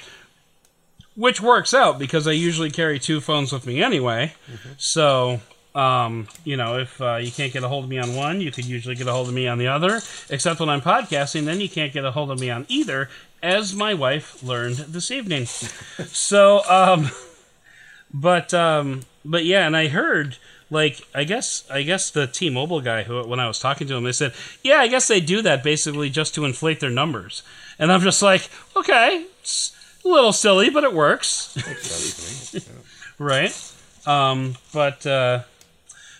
[1.15, 4.33] which works out because I usually carry two phones with me anyway.
[4.77, 5.41] So,
[5.75, 8.51] um, you know, if uh, you can't get a hold of me on one, you
[8.51, 10.01] could usually get a hold of me on the other.
[10.29, 13.09] Except when I'm podcasting, then you can't get a hold of me on either,
[13.41, 15.45] as my wife learned this evening.
[15.45, 17.09] so, um,
[18.13, 20.37] but um, but yeah, and I heard
[20.73, 24.03] like I guess I guess the T-Mobile guy who when I was talking to him,
[24.03, 27.43] they said, yeah, I guess they do that basically just to inflate their numbers,
[27.79, 31.55] and I'm just like, okay, it's a little silly, but it works,
[33.19, 33.53] right?
[34.05, 35.43] Um, but uh,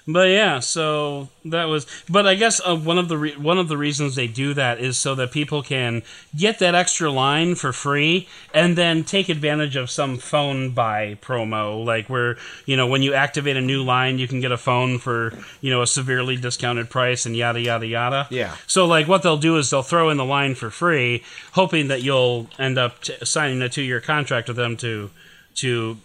[0.06, 1.88] but yeah, so that was.
[2.10, 4.80] But I guess uh, one of the re- one of the reasons they do that
[4.80, 6.04] is so that people can
[6.36, 11.86] get that extra line for free, and then take advantage of some phone buy promo,
[11.86, 12.36] like where
[12.66, 15.70] you know when you activate a new line, you can get a phone for you
[15.70, 18.28] know a severely discounted price, and yada yada yada.
[18.30, 18.58] Yeah.
[18.68, 21.24] So like what they'll do is they'll throw in the line for free,
[21.54, 25.12] hoping that you'll end up t- signing a two year contract with them to
[25.56, 25.97] to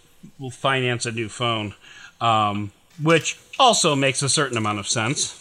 [0.51, 1.73] finance a new phone.
[2.21, 2.71] Um,
[3.01, 5.35] which also makes a certain amount of sense.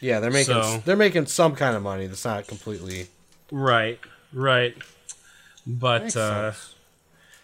[0.00, 3.06] Yeah, they're making So- they're making some kind of money that's not completely.
[3.52, 4.00] Right,
[4.32, 4.74] right.
[5.66, 6.52] But uh,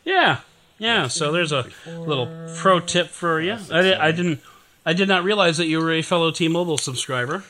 [0.05, 0.41] yeah,
[0.79, 1.07] yeah.
[1.07, 3.59] So there's a little pro tip for you.
[3.71, 4.41] I, di- I didn't,
[4.85, 7.45] I did not realize that you were a fellow T-Mobile subscriber.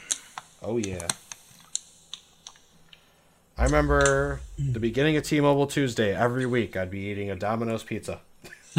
[0.62, 1.06] Oh yeah.
[3.56, 6.14] I remember the beginning of T-Mobile Tuesday.
[6.14, 8.20] Every week, I'd be eating a Domino's pizza.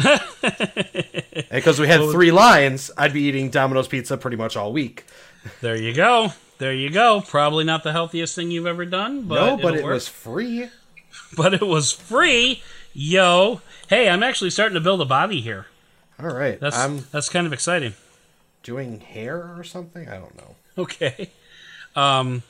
[1.50, 5.04] Because we had three lines, I'd be eating Domino's pizza pretty much all week.
[5.60, 6.32] There you go.
[6.58, 7.22] There you go.
[7.26, 9.94] Probably not the healthiest thing you've ever done, but no, but it work.
[9.94, 10.68] was free.
[11.36, 12.62] but it was free.
[12.92, 15.66] Yo, hey, I'm actually starting to build a body here.
[16.20, 17.94] All right, That's I'm that's kind of exciting.
[18.62, 20.08] doing hair or something.
[20.08, 20.54] I don't know.
[20.76, 21.30] Okay.
[21.96, 22.42] Um,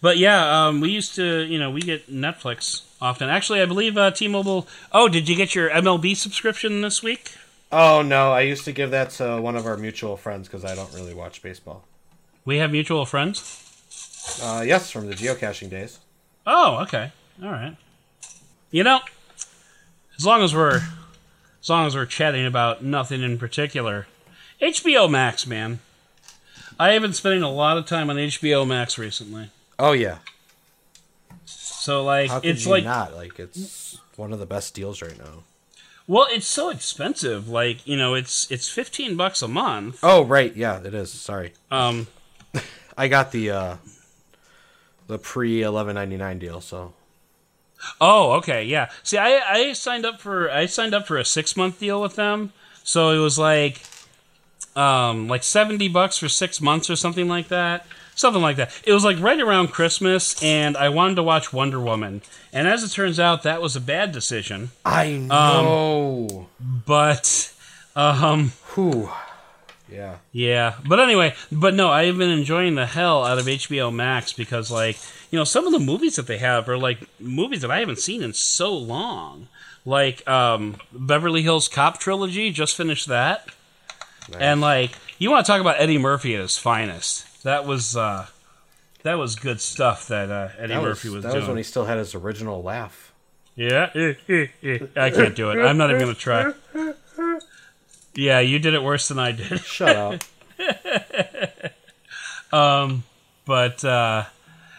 [0.00, 3.28] but yeah, um, we used to, you know, we get Netflix often.
[3.28, 4.66] Actually, I believe uh, T-Mobile.
[4.92, 7.34] Oh, did you get your MLB subscription this week?
[7.72, 10.74] Oh no, I used to give that to one of our mutual friends because I
[10.74, 11.84] don't really watch baseball.
[12.44, 13.66] We have mutual friends.
[14.42, 16.00] Uh, yes, from the geocaching days.
[16.46, 17.76] Oh, okay, all right.
[18.72, 19.00] You know,
[20.16, 20.82] as long as we're
[21.62, 24.06] as long as we're chatting about nothing in particular,
[24.60, 25.78] HBO Max, man.
[26.78, 29.50] I have been spending a lot of time on HBO Max recently.
[29.78, 30.18] Oh yeah,
[31.80, 33.14] So like, it's like not?
[33.14, 35.44] Like it's one of the best deals right now.
[36.06, 37.48] Well, it's so expensive.
[37.48, 39.98] Like you know, it's it's fifteen bucks a month.
[40.02, 41.10] Oh right, yeah, it is.
[41.10, 42.06] Sorry, Um,
[42.98, 43.76] I got the uh,
[45.06, 46.60] the pre eleven ninety nine deal.
[46.60, 46.92] So
[47.98, 48.90] oh, okay, yeah.
[49.02, 52.16] See, I I signed up for I signed up for a six month deal with
[52.16, 52.52] them,
[52.82, 53.80] so it was like,
[54.76, 57.86] um, like seventy bucks for six months or something like that.
[58.20, 58.70] Something like that.
[58.84, 62.20] It was like right around Christmas, and I wanted to watch Wonder Woman.
[62.52, 64.72] And as it turns out, that was a bad decision.
[64.84, 66.48] I know.
[66.60, 67.50] But,
[67.96, 69.08] um, Whew.
[69.90, 70.16] Yeah.
[70.32, 74.70] Yeah, but anyway, but no, I've been enjoying the hell out of HBO Max because,
[74.70, 74.98] like,
[75.30, 78.00] you know, some of the movies that they have are like movies that I haven't
[78.00, 79.48] seen in so long.
[79.86, 83.48] Like um, Beverly Hills Cop trilogy, just finished that,
[84.38, 87.26] and like, you want to talk about Eddie Murphy at his finest?
[87.42, 88.26] That was uh,
[89.02, 91.40] that was good stuff that uh, Eddie That Murphy was that doing.
[91.42, 93.12] was when he still had his original laugh.
[93.56, 94.78] Yeah, eh, eh, eh.
[94.96, 95.58] I can't do it.
[95.62, 96.52] I'm not even gonna try.
[98.14, 99.60] Yeah, you did it worse than I did.
[99.64, 100.22] Shut up.
[103.46, 104.24] but uh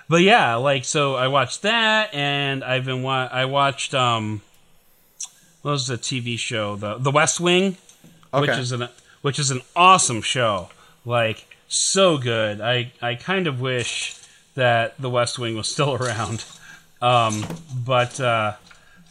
[0.10, 4.42] but yeah like so i watched that and i've been wa- i watched um
[5.62, 7.78] what was the tv show the the west wing
[8.34, 8.88] which is an
[9.22, 10.70] which is an awesome show
[11.06, 14.16] like so good i i kind of wish
[14.56, 16.44] that the west wing was still around
[17.02, 17.44] um
[17.86, 18.54] but uh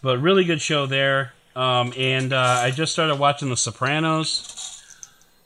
[0.03, 4.61] but really good show there um and uh i just started watching the sopranos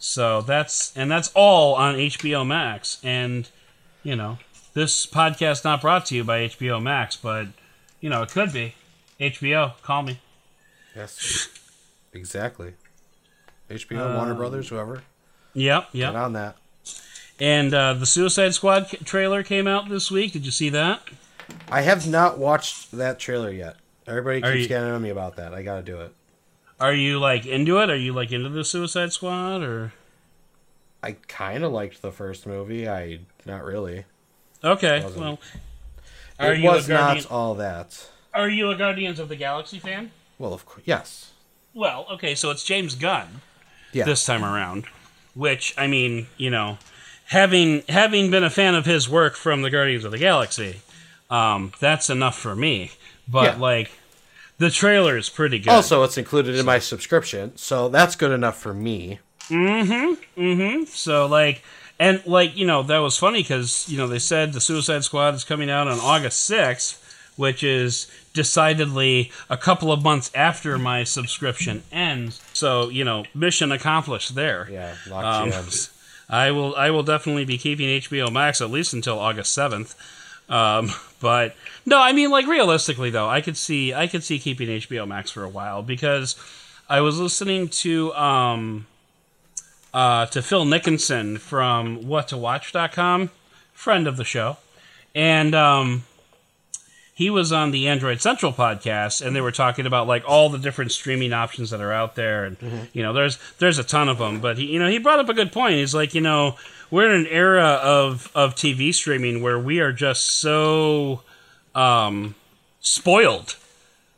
[0.04, 2.98] so that's and that's all on HBO Max.
[3.02, 3.48] And
[4.02, 4.36] you know,
[4.74, 7.48] this podcast not brought to you by HBO Max, but
[8.02, 8.74] you know, it could be.
[9.18, 10.20] HBO, call me.
[10.94, 11.48] Yes.
[12.12, 12.74] Exactly.
[13.70, 15.02] HBO, Warner Brothers, whoever.
[15.54, 16.14] Yep, Get yep.
[16.14, 16.56] on that.
[17.40, 20.32] And uh, the Suicide Squad trailer came out this week.
[20.32, 21.02] Did you see that?
[21.68, 23.76] I have not watched that trailer yet.
[24.06, 25.52] Everybody Are keeps you- getting on me about that.
[25.54, 26.12] I got to do it.
[26.80, 27.90] Are you like into it?
[27.90, 29.92] Are you like into the Suicide Squad or?
[31.02, 32.88] I kind of liked the first movie.
[32.88, 34.04] I not really.
[34.62, 35.20] Okay, Wasn't.
[35.20, 35.38] well,
[36.38, 38.08] are it you was a Guardian- not all that.
[38.32, 40.10] Are you a Guardians of the Galaxy fan?
[40.38, 41.30] Well, of course, yes.
[41.74, 43.40] Well, okay, so it's James Gunn.
[43.92, 44.04] Yeah.
[44.04, 44.86] this time around.
[45.34, 46.78] Which I mean, you know,
[47.26, 50.80] having having been a fan of his work from the Guardians of the Galaxy,
[51.30, 52.92] um, that's enough for me.
[53.26, 53.56] But Yeah.
[53.60, 53.90] like,
[54.58, 55.70] the trailer is pretty good.
[55.70, 59.18] Also, it's included in my subscription, so that's good enough for me.
[59.50, 60.40] Mm-hmm.
[60.40, 60.84] Mm-hmm.
[60.84, 61.62] So like,
[61.98, 65.34] and like you know, that was funny because you know they said the Suicide Squad
[65.34, 67.00] is coming out on August sixth,
[67.36, 72.40] which is decidedly a couple of months after my subscription ends.
[72.52, 74.68] So you know, mission accomplished there.
[74.70, 75.50] Yeah, lock Um.
[76.28, 76.74] I will.
[76.76, 79.94] I will definitely be keeping HBO Max at least until August seventh.
[80.48, 81.54] Um, but
[81.86, 85.30] no, I mean, like realistically though, I could see I could see keeping HBO Max
[85.30, 86.36] for a while because
[86.88, 88.86] I was listening to um,
[89.92, 93.30] uh, to Phil Nickinson from WhatToWatch.com,
[93.72, 94.58] friend of the show,
[95.14, 96.04] and um,
[97.14, 100.58] he was on the Android Central podcast, and they were talking about like all the
[100.58, 104.18] different streaming options that are out there, and you know, there's there's a ton of
[104.18, 104.40] them.
[104.40, 105.76] But he, you know, he brought up a good point.
[105.76, 106.56] He's like, you know,
[106.90, 111.22] we're in an era of of TV streaming where we are just so
[111.74, 112.34] um,
[112.80, 113.56] spoiled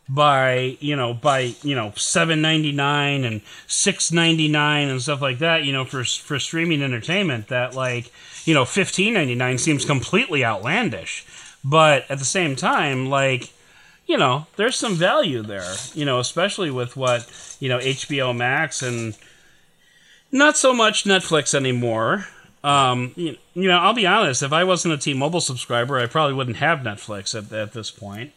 [0.09, 5.21] by you know by you know seven ninety nine and six ninety nine and stuff
[5.21, 5.65] like that.
[5.65, 8.11] You know, for for streaming entertainment, that like
[8.45, 11.27] you know fifteen ninety nine seems completely outlandish.
[11.69, 13.53] But at the same time, like
[14.07, 15.75] you know, there's some value there.
[15.93, 19.17] You know, especially with what you know HBO Max and
[20.31, 22.27] not so much Netflix anymore.
[22.63, 24.43] Um, you, you know, I'll be honest.
[24.43, 28.33] If I wasn't a T-Mobile subscriber, I probably wouldn't have Netflix at, at this point.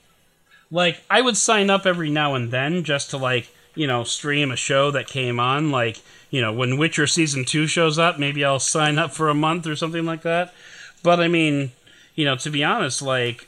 [0.70, 4.52] Like, I would sign up every now and then just to like, you know, stream
[4.52, 5.72] a show that came on.
[5.72, 9.34] Like, you know, when Witcher season two shows up, maybe I'll sign up for a
[9.34, 10.54] month or something like that.
[11.02, 11.72] But I mean,
[12.20, 13.48] you know, to be honest, like,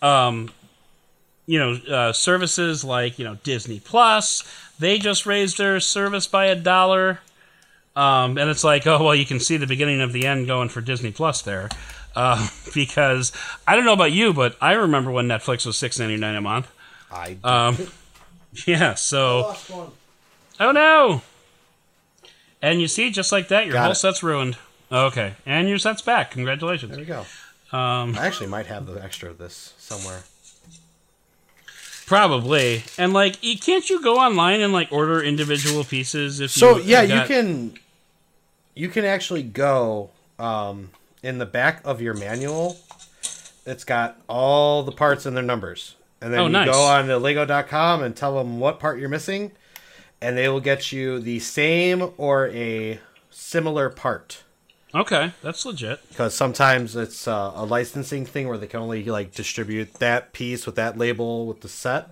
[0.00, 0.50] um,
[1.44, 4.42] you know, uh, services like you know Disney Plus,
[4.78, 7.20] they just raised their service by a dollar.
[7.94, 10.70] Um, and it's like, oh well, you can see the beginning of the end going
[10.70, 11.68] for Disney Plus there,
[12.16, 13.32] uh, because
[13.66, 16.40] I don't know about you, but I remember when Netflix was six ninety nine a
[16.40, 16.68] month.
[17.12, 17.76] I Um,
[18.66, 19.90] yeah, so lost one.
[20.58, 21.20] oh no,
[22.62, 23.96] and you see, just like that, your Got whole it.
[23.96, 24.56] set's ruined.
[24.90, 26.30] Okay, and your set's back.
[26.30, 26.92] Congratulations.
[26.92, 27.26] There we go.
[27.70, 30.22] Um, I actually might have the extra of this somewhere.
[32.06, 36.40] probably, and like, can't you go online and like order individual pieces?
[36.40, 37.74] If So you yeah, you got- can
[38.74, 40.90] you can actually go um,
[41.22, 42.78] in the back of your manual.
[43.66, 46.70] It's got all the parts and their numbers, and then Oh, you nice.
[46.70, 49.52] go on to Lego.com and tell them what part you're missing,
[50.22, 52.98] and they will get you the same or a
[53.30, 54.42] similar part.
[54.94, 56.00] Okay, that's legit.
[56.08, 60.64] Because sometimes it's uh, a licensing thing where they can only like distribute that piece
[60.66, 62.10] with that label with the set.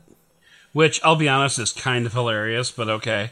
[0.72, 3.30] Which I'll be honest is kind of hilarious, but okay.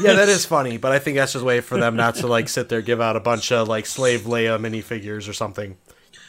[0.00, 2.28] Yeah, that is funny, but I think that's just a way for them not to
[2.28, 5.76] like sit there give out a bunch of like slave Leia minifigures or something.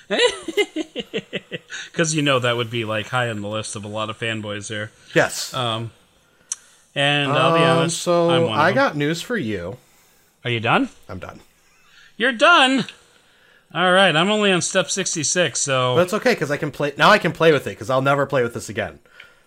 [1.91, 4.19] Because you know that would be like high on the list of a lot of
[4.19, 4.91] fanboys there.
[5.13, 5.53] Yes.
[5.53, 5.91] Um,
[6.93, 9.77] and I'll be Um, honest, so I'm one of I got news for you.
[10.43, 10.89] Are you done?
[11.07, 11.39] I'm done.
[12.17, 12.85] You're done.
[13.73, 17.09] All right, I'm only on step 66, so that's okay because I can play now.
[17.09, 18.99] I can play with it because I'll never play with this again.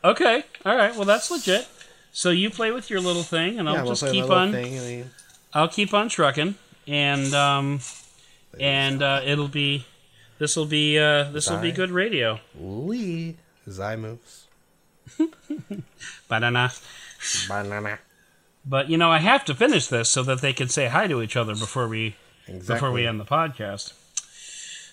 [0.04, 0.44] okay.
[0.66, 1.66] All right, well that's legit.
[2.12, 4.28] So you play with your little thing, and I'll yeah, we'll just play keep my
[4.28, 4.52] little on.
[4.52, 5.10] Thing and then-
[5.54, 6.56] I'll keep on trucking,
[6.86, 7.80] and um,
[8.60, 9.86] and uh, it'll be
[10.38, 11.76] this will be uh, this will be Bye.
[11.76, 12.38] good radio.
[12.58, 14.46] Lee, his eye moves.
[16.28, 16.72] Banana.
[17.48, 17.98] Banana.
[18.66, 21.22] But you know, I have to finish this so that they can say hi to
[21.22, 22.16] each other before we
[22.48, 22.74] Exactly.
[22.74, 23.92] before we end the podcast.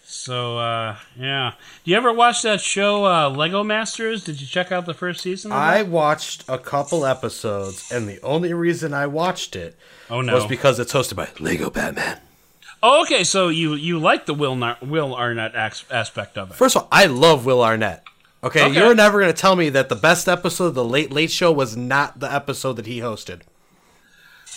[0.08, 1.54] So uh, yeah,
[1.84, 4.24] do you ever watch that show uh, Lego Masters?
[4.24, 5.52] Did you check out the first season?
[5.52, 9.76] I watched a couple episodes, and the only reason I watched it
[10.10, 10.34] oh no.
[10.36, 12.20] was because it's hosted by Lego Batman.
[12.84, 16.54] oh, okay, so you you like the Will Nar- Will Arnett ax- aspect of it?
[16.56, 18.04] First of all, I love Will Arnett.
[18.44, 18.76] Okay, Okay.
[18.76, 21.52] you're never going to tell me that the best episode of the Late Late Show
[21.52, 23.42] was not the episode that he hosted.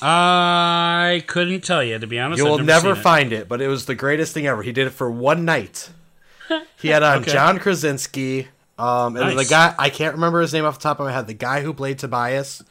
[0.02, 2.38] I couldn't tell you to be honest.
[2.38, 3.02] You will never never seen it.
[3.02, 4.62] find it, but it was the greatest thing ever.
[4.62, 5.90] He did it for one night.
[6.80, 7.32] He had on Okay.
[7.32, 11.06] John Krasinski, um, and the guy I can't remember his name off the top of
[11.06, 11.26] my head.
[11.26, 12.62] The guy who played Tobias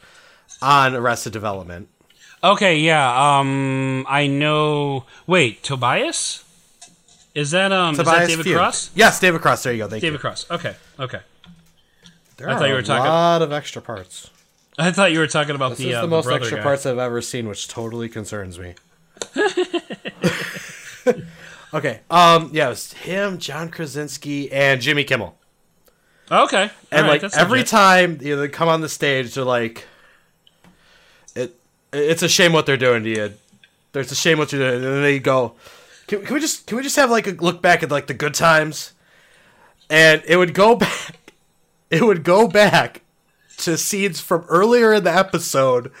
[0.62, 1.88] on Arrested Development.
[2.42, 3.38] Okay, yeah.
[3.38, 5.04] Um, I know.
[5.26, 6.44] Wait, Tobias?
[7.34, 7.94] Is that um?
[7.94, 8.56] Tobias is that David.
[8.56, 8.90] Cross?
[8.94, 9.62] Yes, David Cross.
[9.64, 9.88] There you go.
[9.88, 10.06] Thank you.
[10.08, 10.20] David you.
[10.20, 10.50] Cross.
[10.50, 11.20] Okay, okay.
[12.36, 13.04] There I are thought you were talking.
[13.06, 14.30] a lot of extra parts.
[14.78, 16.62] I thought you were talking about This the is uh, the most extra guy.
[16.62, 18.74] parts I've ever seen, which totally concerns me.
[21.74, 22.00] okay.
[22.10, 22.50] Um.
[22.52, 25.36] Yeah, it was him, John Krasinski, and Jimmy Kimmel.
[26.30, 27.70] Okay, and All right, like every legit.
[27.70, 29.86] time you know, they come on the stage, they're like,
[31.34, 31.56] "It,
[31.92, 33.32] it's a shame what they're doing to you.
[33.92, 35.54] There's a shame what you're doing." And then they go,
[36.06, 38.14] "Can, can we just can we just have like a look back at like the
[38.14, 38.92] good times?"
[39.90, 41.32] And it would go back,
[41.90, 43.00] it would go back
[43.58, 45.92] to scenes from earlier in the episode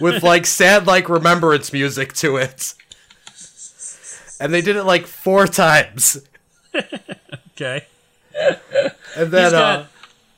[0.00, 2.74] with like sad like remembrance music to it.
[4.40, 6.18] And they did it like four times.
[7.54, 7.84] Okay.
[9.14, 9.80] and then got.
[9.80, 9.84] uh,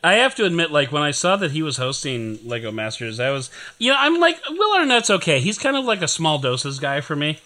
[0.03, 3.31] I have to admit, like when I saw that he was hosting Lego Masters, I
[3.31, 5.41] was, you know, I'm like, Will Arnett's okay.
[5.41, 7.39] He's kind of like a small doses guy for me.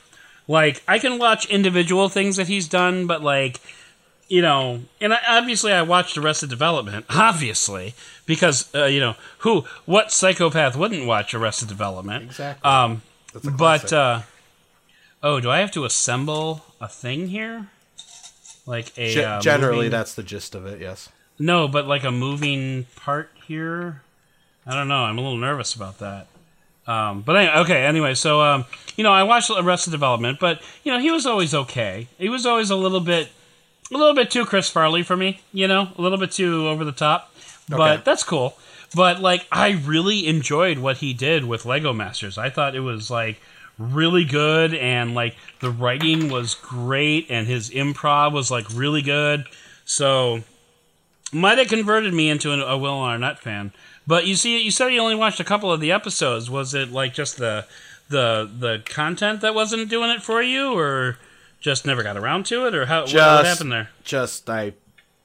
[0.49, 3.61] Like I can watch individual things that he's done, but like,
[4.29, 7.95] you know, and I, obviously I watched Arrested Development, obviously,
[8.26, 12.24] because uh, you know who, what psychopath wouldn't watch Arrested Development?
[12.24, 12.68] Exactly.
[12.68, 13.03] Um,
[13.57, 14.22] but uh,
[15.22, 17.68] oh, do I have to assemble a thing here?
[18.66, 20.81] Like a uh, generally, moving- that's the gist of it.
[20.81, 21.09] Yes.
[21.39, 24.03] no, but like a moving part here.
[24.66, 25.05] I don't know.
[25.05, 26.26] I'm a little nervous about that.
[26.87, 27.85] Um, but anyway, okay.
[27.85, 28.64] Anyway, so um,
[28.97, 32.09] you know, I watched Arrested Development, but you know, he was always okay.
[32.18, 33.29] He was always a little bit,
[33.93, 35.41] a little bit too Chris Farley for me.
[35.53, 37.32] You know, a little bit too over the top.
[37.68, 38.03] But Okay.
[38.05, 38.57] that's cool.
[38.95, 42.39] But like, I really enjoyed what he did with Lego Masters.
[42.39, 43.41] I thought it was like
[43.78, 49.45] really good, and like the writing was great, and his improv was like really good.
[49.84, 50.43] So
[51.32, 53.72] might have converted me into an, a Will and Arnett fan.
[54.07, 56.49] But you see, you said you only watched a couple of the episodes.
[56.51, 57.66] Was it like just the
[58.09, 61.18] the the content that wasn't doing it for you, or
[61.61, 63.90] just never got around to it, or how what, what happened there?
[64.04, 64.74] Just I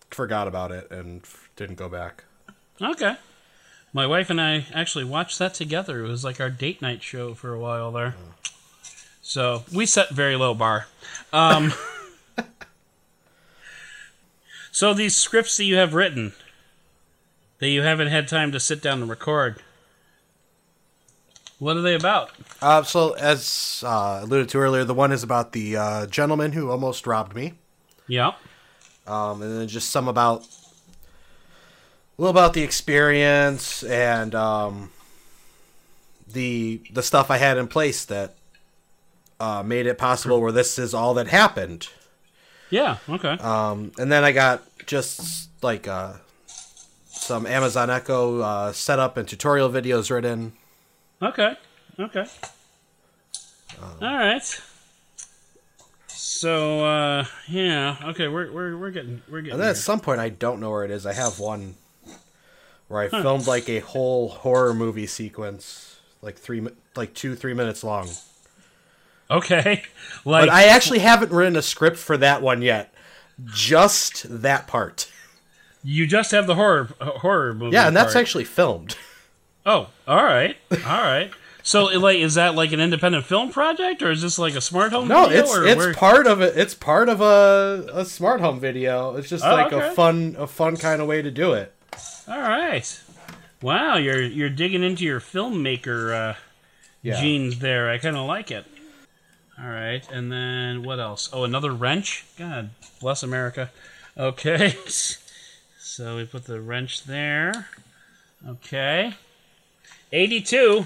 [0.10, 1.24] forgot about it and
[1.56, 2.24] didn't go back.
[2.82, 3.16] Okay.
[3.94, 6.04] My wife and I actually watched that together.
[6.04, 8.16] It was like our date night show for a while there.
[9.22, 10.88] So we set very low bar.
[11.32, 11.74] Um,
[14.72, 16.34] so these scripts that you have written
[17.60, 19.62] that you haven't had time to sit down and record,
[21.60, 22.32] what are they about?
[22.62, 26.70] Uh, so as uh, alluded to earlier, the one is about the uh, gentleman who
[26.72, 27.54] almost robbed me,
[28.08, 28.32] Yeah.
[29.08, 30.42] um, and then just some about
[32.18, 34.92] a little about the experience and um,
[36.32, 38.36] the the stuff I had in place that
[39.40, 41.88] uh, made it possible where this is all that happened.
[42.70, 42.98] Yeah.
[43.10, 43.34] Okay.
[43.40, 46.14] Um, and then I got just like uh,
[47.08, 50.54] some Amazon Echo uh, setup and tutorial videos written.
[51.22, 51.56] Okay.
[52.00, 52.26] Okay.
[53.82, 54.62] All right.
[56.08, 57.98] So uh, yeah.
[58.04, 58.28] Okay.
[58.28, 59.52] We're we're we're getting we're getting.
[59.54, 59.70] And then there.
[59.72, 61.06] at some point, I don't know where it is.
[61.06, 61.76] I have one
[62.88, 67.84] where I filmed like a whole horror movie sequence, like three, like two, three minutes
[67.84, 68.10] long.
[69.30, 69.84] Okay.
[70.26, 72.94] Like But I actually haven't written a script for that one yet.
[73.46, 75.12] Just that part.
[75.84, 77.74] you just have the horror horror movie.
[77.74, 78.96] Yeah, and that's actually filmed.
[79.66, 80.58] Oh, all right.
[80.72, 81.32] All right.
[81.66, 84.92] So like is that like an independent film project or is this like a smart
[84.92, 86.58] home No, video it's it's where- part of it.
[86.58, 89.16] It's part of a a smart home video.
[89.16, 89.88] It's just Oh, like okay.
[89.88, 91.74] a fun a fun kind of way to do it.
[92.28, 93.02] All right.
[93.62, 96.36] Wow, you're you're digging into your filmmaker uh
[97.02, 97.22] Yeah.
[97.22, 97.90] genes there.
[97.90, 98.66] I kind of like it.
[99.58, 101.30] All right, and then what else?
[101.32, 102.26] Oh, another wrench.
[102.38, 103.70] God bless America.
[104.18, 104.76] Okay,
[105.80, 107.68] so we put the wrench there.
[108.48, 109.14] Okay,
[110.14, 110.86] eighty-two.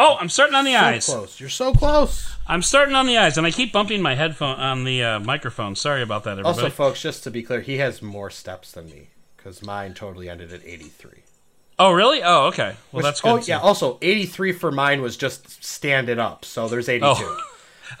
[0.00, 1.06] Oh, I'm starting on the So eyes.
[1.06, 1.40] close.
[1.40, 2.32] You're so close.
[2.46, 5.74] I'm starting on the eyes, and I keep bumping my headphone on the uh, microphone.
[5.74, 6.56] Sorry about that, everybody.
[6.60, 10.28] Also, folks, just to be clear, he has more steps than me because mine totally
[10.30, 11.10] ended at 83.
[11.80, 12.22] oh, really?
[12.22, 12.76] Oh, okay.
[12.92, 13.28] Well, Which- that's good.
[13.32, 13.50] Oh, too.
[13.50, 13.58] yeah.
[13.58, 16.44] Also, 83 for mine was just stand it up.
[16.44, 17.06] So there's 82.
[17.08, 17.40] Oh.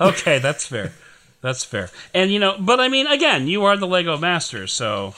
[0.08, 0.92] okay, that's fair.
[1.40, 1.90] That's fair.
[2.14, 5.14] And you know, but I mean, again, you are the Lego master, so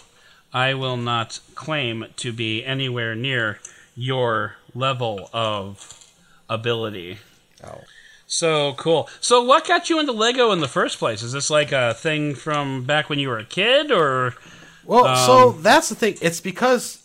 [0.53, 3.59] I will not claim to be anywhere near
[3.95, 6.11] your level of
[6.49, 7.19] ability.
[7.65, 7.81] Oh.
[8.27, 9.09] So cool.
[9.21, 11.23] So what got you into Lego in the first place?
[11.23, 14.35] Is this like a thing from back when you were a kid, or
[14.85, 16.17] Well, so Um, that's the thing.
[16.23, 16.99] It's because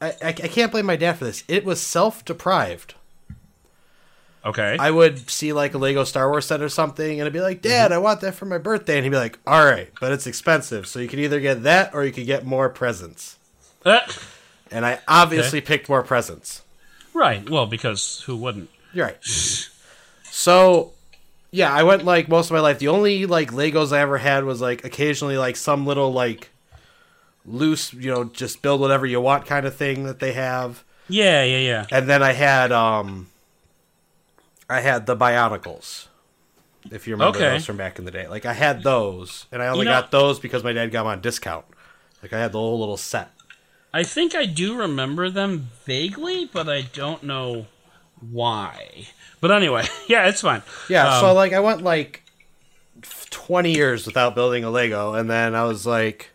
[0.00, 1.44] I, I, I can't blame my dad for this.
[1.46, 2.94] It was self deprived.
[4.44, 4.76] okay?
[4.80, 7.58] I would see like a Lego Star Wars set or something, and I'd be like,
[7.58, 7.68] Mm-hmm.
[7.68, 8.96] Dad, I want that for my birthday.
[8.96, 10.86] And he'd be like, All right, but it's expensive.
[10.88, 13.36] So you can either get that or you could get more presents.
[13.84, 14.00] Uh,
[14.72, 16.62] And I obviously picked more presents.
[17.14, 17.48] Right.
[17.48, 18.70] Well, because who wouldn't?
[18.92, 19.24] You're right.
[20.24, 20.92] So,
[21.50, 22.78] yeah, I went like most of my life.
[22.78, 26.50] The only like Legos I ever had was like occasionally like some little like
[27.44, 30.84] loose, you know, just build whatever you want kind of thing that they have.
[31.08, 31.86] Yeah, yeah, yeah.
[31.90, 33.28] And then I had um
[34.68, 36.06] I had the Bionicles.
[36.90, 37.50] If you remember Okay.
[37.50, 38.26] those from back in the day.
[38.28, 41.00] Like I had those and I only You know- got those because my dad got
[41.02, 41.64] them on discount.
[42.22, 43.30] Like I had the whole little set.
[43.92, 47.66] I think I do remember them vaguely, but I don't know
[48.20, 49.08] why.
[49.40, 50.62] But anyway, yeah, it's fine.
[50.88, 52.22] Yeah, Um, so like I went like
[53.30, 56.30] 20 years without building a Lego and then I was like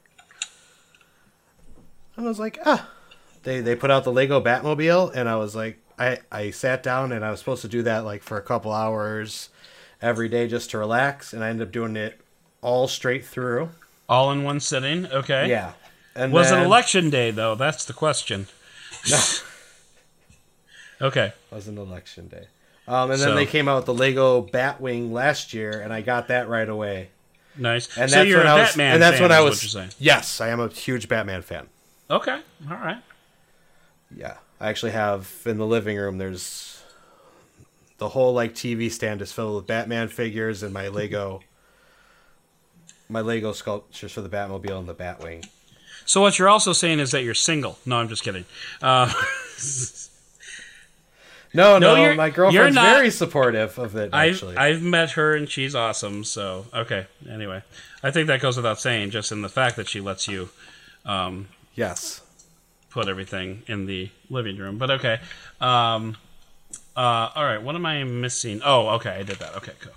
[2.18, 2.90] I was like, ah.
[3.44, 7.11] They they put out the Lego Batmobile and I was like I I sat down
[7.11, 9.49] and I was supposed to do that like for a couple hours
[10.02, 12.19] every day just to relax and I ended up doing it
[12.61, 13.69] all straight through.
[14.10, 15.06] all in one sitting.
[15.06, 15.48] Okay.
[15.48, 15.73] Yeah.
[16.16, 17.56] And Was then, it election day though?
[17.56, 18.48] That's the question.
[19.10, 21.34] No, Okay.
[21.52, 22.48] was an election day.
[22.88, 26.02] Um, and then So- they came out with the Lego Batwing last year, and I
[26.02, 27.10] got that right away.
[27.58, 27.96] Nice.
[27.98, 29.56] And so that's you're when a I was, Batman and that's fan when I was.
[29.58, 29.92] what you're saying.
[30.00, 31.68] Yes, I am a huge Batman fan.
[32.10, 32.40] Okay.
[32.70, 33.02] All right.
[34.16, 36.18] Yeah, I actually have in the living room.
[36.18, 36.82] There's
[37.98, 41.42] the whole like TV stand is filled with Batman figures and my Lego,
[43.10, 45.46] my Lego sculptures for the Batmobile and the Batwing.
[46.06, 47.80] So what you're also saying is that you're single.
[47.86, 48.45] No, I'm just kidding.
[48.82, 49.11] Uh,
[51.56, 54.14] No, No, no, my girlfriend's not- very supportive of it.
[54.14, 56.26] I've Actually, I've met her and she's awesome.
[56.26, 57.07] So okay.
[57.30, 57.64] Anyway,
[58.03, 60.49] I think that goes without saying, just in the fact that she lets you
[61.06, 62.22] um, yes.
[62.90, 64.77] put everything in the living room.
[64.77, 65.22] But okay.
[65.61, 66.18] Um,
[66.98, 67.61] uh, all right.
[67.61, 68.61] What am I missing?
[68.64, 69.11] Oh, okay.
[69.11, 69.56] I did that.
[69.56, 69.73] Okay.
[69.80, 69.94] Cool.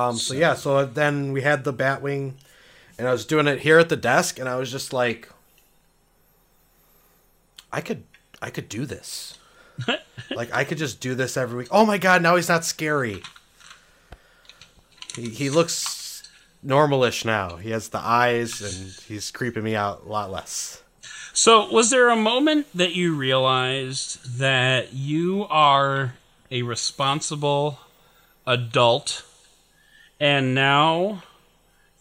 [0.00, 2.34] Um, so yeah, so then we had the Batwing,
[3.02, 5.28] and I was doing it here at the desk, and I was just like,
[7.72, 8.04] I could,
[8.40, 9.40] I could do this.
[10.30, 11.68] like I could just do this every week.
[11.72, 13.20] Oh my god, now he's not scary.
[15.16, 16.30] He he looks
[16.64, 17.56] normalish now.
[17.56, 20.80] He has the eyes, and he's creeping me out a lot less.
[21.32, 26.14] So, was there a moment that you realized that you are
[26.52, 27.80] a responsible
[28.46, 29.24] adult
[30.20, 31.24] and now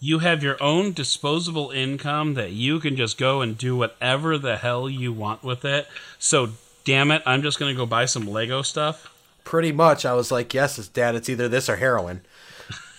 [0.03, 4.57] you have your own disposable income that you can just go and do whatever the
[4.57, 5.88] hell you want with it?
[6.18, 6.49] So,
[6.84, 9.07] damn it, I'm just going to go buy some Lego stuff?
[9.44, 11.14] Pretty much, I was like, yes, it's dad.
[11.14, 12.22] It's either this or heroin.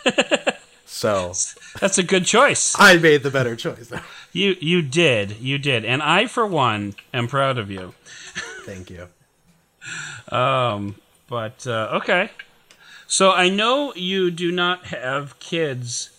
[0.87, 1.33] so
[1.81, 2.75] That's a good choice.
[2.79, 3.93] I made the better choice.
[4.33, 5.39] You you did.
[5.39, 5.85] You did.
[5.85, 7.95] And I for one am proud of you.
[8.65, 9.09] Thank you.
[10.31, 10.95] Um,
[11.29, 12.31] but uh, okay.
[13.09, 16.12] So I know you do not have kids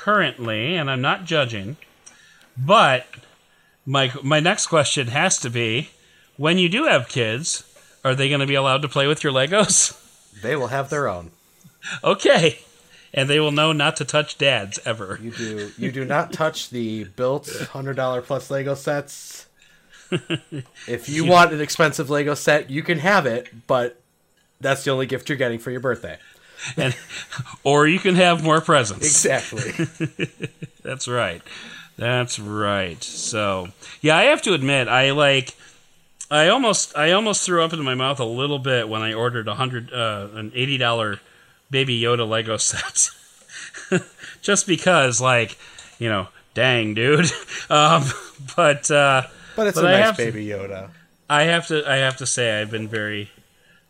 [0.00, 1.76] currently, and I'm not judging.
[2.56, 3.06] But
[3.86, 5.90] my my next question has to be:
[6.36, 7.64] When you do have kids,
[8.04, 9.96] are they going to be allowed to play with your Legos?
[10.42, 11.32] They will have their own.
[12.02, 12.60] okay,
[13.12, 15.18] and they will know not to touch Dad's ever.
[15.20, 19.46] You do you do not touch the built hundred dollar plus Lego sets.
[20.88, 24.00] If you want an expensive Lego set, you can have it, but
[24.60, 26.16] that's the only gift you're getting for your birthday.
[26.76, 26.94] And,
[27.64, 29.06] or you can have more presents.
[29.06, 29.86] Exactly.
[30.82, 31.42] That's right.
[31.96, 33.02] That's right.
[33.02, 33.68] So,
[34.00, 35.54] yeah, I have to admit, I like,
[36.30, 39.48] I almost, I almost threw up into my mouth a little bit when I ordered
[39.48, 41.20] a hundred, uh, an eighty dollar
[41.70, 43.08] Baby Yoda Lego set,
[44.42, 45.58] just because, like,
[45.98, 47.26] you know, dang, dude.
[47.68, 48.04] Um,
[48.56, 49.22] but, uh,
[49.56, 50.90] but it's But a I nice have to- baby Yoda.
[51.28, 53.30] I have to, I have to say, I've been very,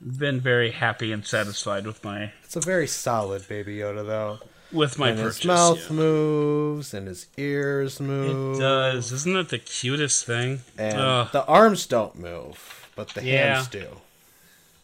[0.00, 4.40] been very happy and satisfied with my, It's a very solid baby Yoda though.
[4.72, 5.36] with my and purchase.
[5.36, 5.96] his mouth yeah.
[5.96, 8.56] moves and his ears move.
[8.56, 9.12] It does.
[9.12, 10.62] Isn't that the cutest thing?
[10.76, 11.28] And Ugh.
[11.30, 13.54] the arms don't move, but the Yeah.
[13.54, 13.98] hands do.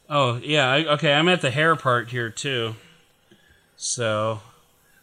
[0.09, 1.13] Oh yeah, I, okay.
[1.13, 2.77] I'm at the hair part here too.
[3.77, 4.43] So,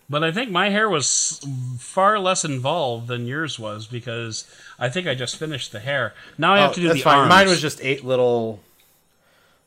[0.09, 1.45] but I think my hair was
[1.79, 4.45] far less involved than yours was because
[4.79, 6.13] I think I just finished the hair.
[6.37, 7.17] Now I have Oh, to do the fine.
[7.17, 7.29] arms.
[7.29, 8.61] Mine was just eight little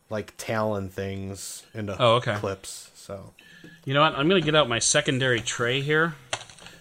[0.09, 2.37] like talon things into Oh, okay.
[2.37, 2.86] clips.
[3.07, 3.35] So
[3.85, 4.17] You know what?
[4.17, 6.17] I'm gonna get out my secondary tray here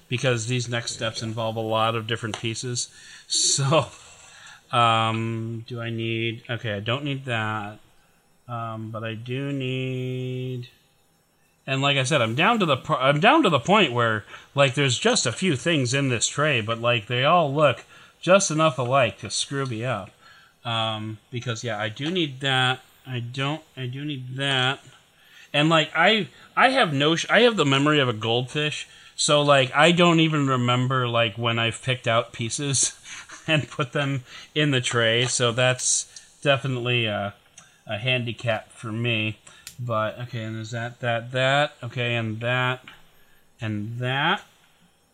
[0.10, 2.89] because these next steps involve a lot of different pieces.
[3.27, 3.88] So,
[4.72, 6.43] um, do I need?
[6.47, 7.80] Okay, I don't need that,
[8.47, 10.68] um, but I do need.
[11.65, 14.76] And like I said, I'm down to the I'm down to the point where like
[14.76, 17.84] there's just a few things in this tray, but like they all look
[18.22, 20.11] just enough alike to screw me up.
[20.64, 22.81] Um, because yeah, I do need that.
[23.07, 23.64] I don't.
[23.76, 24.80] I do need that
[25.56, 29.73] and like I I have no I have the memory of a goldfish, so like
[29.73, 32.99] I don't even remember like when I've picked out pieces
[33.48, 35.27] and put them in the tray.
[35.27, 37.34] So that's definitely a,
[37.88, 39.38] a handicap for me.
[39.80, 42.84] But okay, and there's that that that okay, and that
[43.61, 44.44] and that.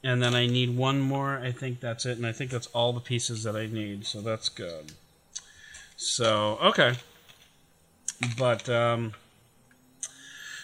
[0.04, 1.38] And then I need one more.
[1.38, 2.18] I think that's it.
[2.18, 4.08] And I think that's all the pieces that I need.
[4.08, 4.94] So that's good.
[5.96, 6.96] So, okay.
[8.36, 9.14] But, um,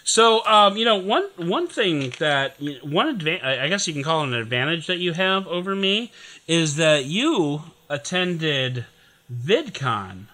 [0.08, 4.22] so um, you know one one thing that one adva- I guess you can call
[4.22, 6.10] it an advantage that you have over me
[6.46, 8.86] is that you attended
[9.30, 10.24] VidCon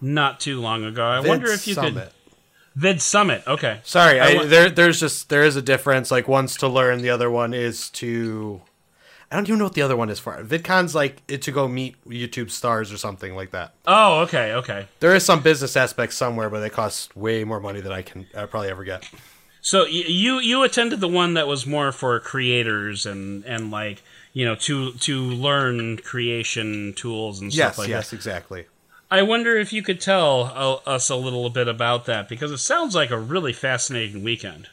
[0.00, 1.04] not too long ago.
[1.04, 2.12] I wonder if you could Summit.
[2.76, 3.42] Vid Summit.
[3.48, 6.12] Okay, Sorry, I I, there there's just there is a difference.
[6.12, 8.60] Like one's to learn, the other one is to.
[9.30, 10.40] I don't even know what the other one is for.
[10.44, 13.74] VidCon's like it to go meet YouTube stars or something like that.
[13.86, 14.86] Oh, okay, okay.
[15.00, 18.26] There is some business aspect somewhere, but they cost way more money than I can
[18.34, 19.08] uh, probably ever get.
[19.62, 24.00] So you you attended the one that was more for creators and and like
[24.32, 27.92] you know to to learn creation tools and Yes, stuff like that.
[27.94, 28.16] yes, that.
[28.16, 28.66] exactly.
[29.10, 30.52] I wonder if you could tell
[30.86, 34.68] uh, us a little bit about that because it sounds like a really fascinating weekend.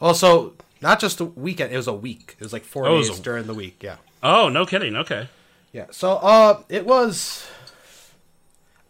[0.00, 2.36] Also, not just a weekend; it was a week.
[2.38, 3.82] It was like four Oh, days a- during the week.
[3.82, 4.96] Yeah, Oh, no kidding.
[4.96, 5.28] Okay.
[5.72, 5.86] yeah.
[5.90, 7.46] So, uh, it was.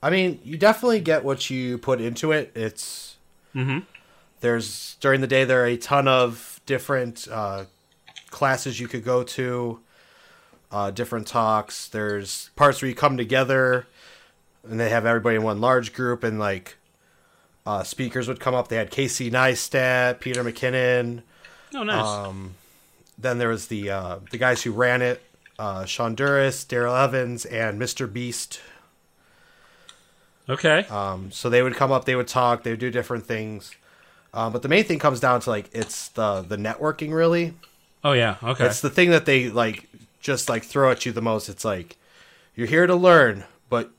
[0.02, 2.52] I mean, you definitely get what you put into it.
[2.54, 3.16] It's
[3.54, 3.84] Mhm.
[4.40, 7.64] there's during the day there are a ton of different uh,
[8.30, 9.80] classes you could go to,
[10.72, 11.86] uh, different talks.
[11.88, 13.86] There's parts where you come together,
[14.68, 16.76] and they have everybody in one large group, and like
[17.66, 18.68] uh, speakers would come up.
[18.68, 21.22] They had Casey Neistat, Peter McKinnon.
[21.74, 22.04] Oh, nice.
[22.04, 22.54] Um,
[23.18, 25.22] then there was the uh, the guys who ran it,
[25.58, 28.10] uh, Sean Duras, Derral Eves, and Mr.
[28.12, 28.60] Beast.
[30.48, 30.84] okay.
[30.90, 33.74] Um, so they would come up, they would talk, they would do different things.
[34.32, 37.54] Um, but the main thing comes down to like it's the the networking really.
[38.04, 38.36] oh, yeah.
[38.42, 38.66] Okay.
[38.66, 39.88] It's the thing that they like
[40.20, 41.48] just like throw at you the most.
[41.48, 41.96] It's like
[42.54, 43.90] you're here to learn, but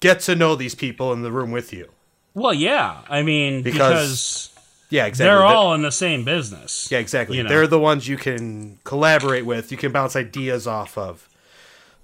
[0.00, 1.90] get to know these people in the room with you.
[2.34, 3.02] well, yeah.
[3.08, 4.55] I mean, Because because,
[4.88, 5.26] Yeah, exactly.
[5.30, 6.88] they're The- all in the same business.
[6.90, 7.36] Yeah, exactly.
[7.36, 7.48] you know.
[7.48, 9.70] They're the ones you can collaborate with.
[9.72, 11.28] You can bounce ideas off of.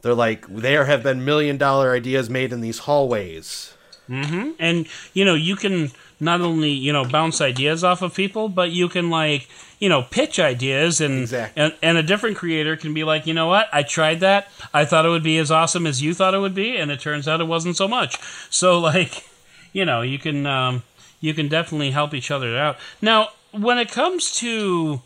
[0.02, 3.74] They're like there have been million dollar ideas made in these hallways.
[4.09, 5.90] and you know you can
[6.20, 9.48] not only you know bounce ideas off of people but you can like
[9.78, 11.62] you know pitch ideas and Exactly.
[11.62, 14.84] and, and a different creator can be like you know what i tried that i
[14.84, 17.26] thought it would be as awesome as you thought it would be and it turns
[17.26, 18.18] out it wasn't so much
[18.50, 19.24] so like
[19.72, 20.82] you know you can um,
[21.23, 22.77] you can definitely help each other out.
[23.01, 25.01] Now when it comes to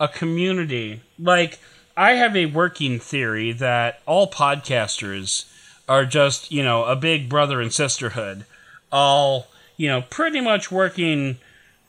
[0.00, 1.60] a community like
[1.96, 5.44] i have a working theory that all podcasters
[5.88, 8.44] are just you know a big brother and sisterhood
[8.90, 9.46] all
[9.76, 11.38] you know pretty much working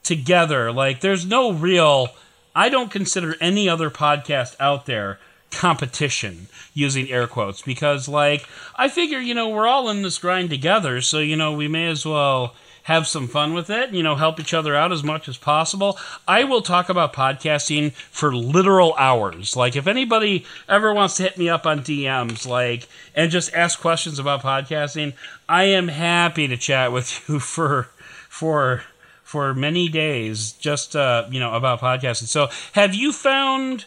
[0.04, 0.72] together.
[0.72, 2.10] Like there's no real
[2.56, 5.20] i don't consider any other podcast out there
[5.52, 10.50] competition using air quotes because like i figure you know we're all in this grind
[10.50, 14.16] together so you know we may as well have some fun with it you know
[14.16, 15.98] help each other out as much as possible.
[16.28, 19.56] I will talk about podcasting for literal hours.
[19.56, 23.80] Like if anybody ever wants to hit me up on dms like and just ask
[23.80, 25.14] questions about podcasting
[25.50, 27.90] i am happy to chat with you for
[28.30, 28.84] for
[29.24, 32.28] for many days just uh you know about podcasting.
[32.28, 33.86] So have you found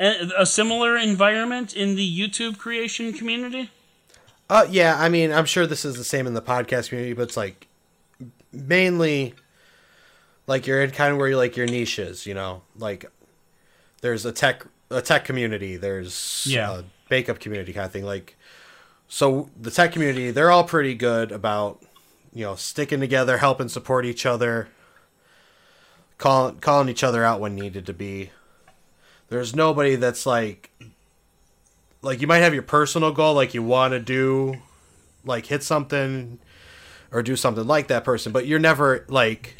[0.00, 3.70] a, similar environment in the youtube creation community?
[4.50, 7.22] Uh yeah, I mean, I'm sure this is the same in the podcast community, but
[7.22, 7.68] it's like
[8.54, 9.34] mainly
[10.46, 12.62] like you're in kind of where you like your niches, you know.
[12.76, 13.06] Like
[14.00, 16.78] there's a tech a tech community, there's Yeah.
[16.80, 18.04] a bake up community kind of thing.
[18.04, 18.36] Like
[19.08, 21.82] so the tech community, they're all pretty good about
[22.32, 24.68] you know sticking together, helping support each other,
[26.18, 28.30] calling calling each other out when needed to be.
[29.28, 30.70] There's nobody that's like
[32.02, 34.56] like you might have your personal goal, like you want to do
[35.24, 36.38] like hit something
[37.14, 39.56] or do something like that person, but you're never like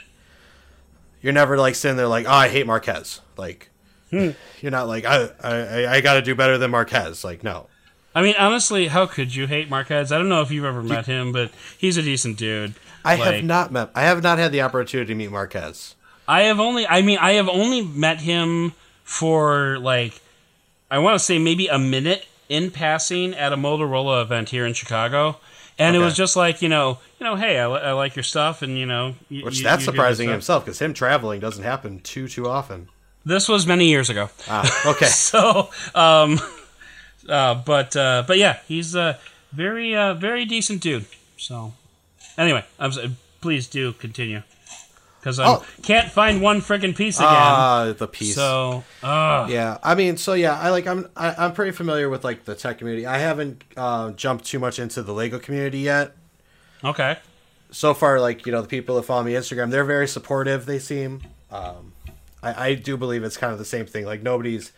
[1.22, 3.20] you're never like sitting there like, oh, I hate Marques.
[3.38, 3.70] Like
[4.10, 4.30] hmm.
[4.60, 7.24] you're not like I I, I got to do better than Marques.
[7.24, 7.68] Like no,
[8.14, 11.06] i mean honestly how could you hate Marques i don't know if you've ever met
[11.06, 12.74] him but he's a decent dude
[13.04, 13.90] I Like- have not met.
[13.94, 15.94] I have not had the opportunity to meet Marques.
[16.26, 18.72] I have only I mean I have only met him
[19.04, 20.20] for like
[20.90, 24.72] I want to say maybe a minute in passing at a Motorola event here in
[24.72, 25.36] Chicago.
[25.78, 28.22] And it was just like, you know, you know, hey, I, li- I like your
[28.22, 32.28] stuff and you know, Which you- that's surprising himself because him traveling doesn't happen too
[32.28, 32.88] too often.
[33.26, 34.28] This was many years ago.
[34.48, 35.06] Ah, okay.
[35.30, 36.38] So, um
[37.28, 39.18] uh but uh but yeah, he's a
[39.52, 41.06] very uh very decent dude.
[41.36, 41.72] So,
[42.38, 42.92] anyway, I'm
[43.40, 44.42] please do continue.
[45.24, 45.64] Cuz I Oh.
[45.82, 47.28] can't find one friggin' piece again.
[47.32, 48.34] Ah, the piece.
[48.34, 52.22] So, uh, Yeah, I mean, so yeah, I like I'm I, I'm pretty familiar with
[52.24, 53.06] like the tech community.
[53.06, 56.12] I haven't uh, jumped too much into the Lego community yet.
[56.84, 57.16] okay.
[57.70, 60.64] So far, like you know, the people that follow me Instagram, they're very supportive.
[60.66, 61.22] They seem.
[61.50, 61.92] Um,
[62.42, 64.04] I, I do believe it's kind of the same thing.
[64.04, 64.70] Like nobody's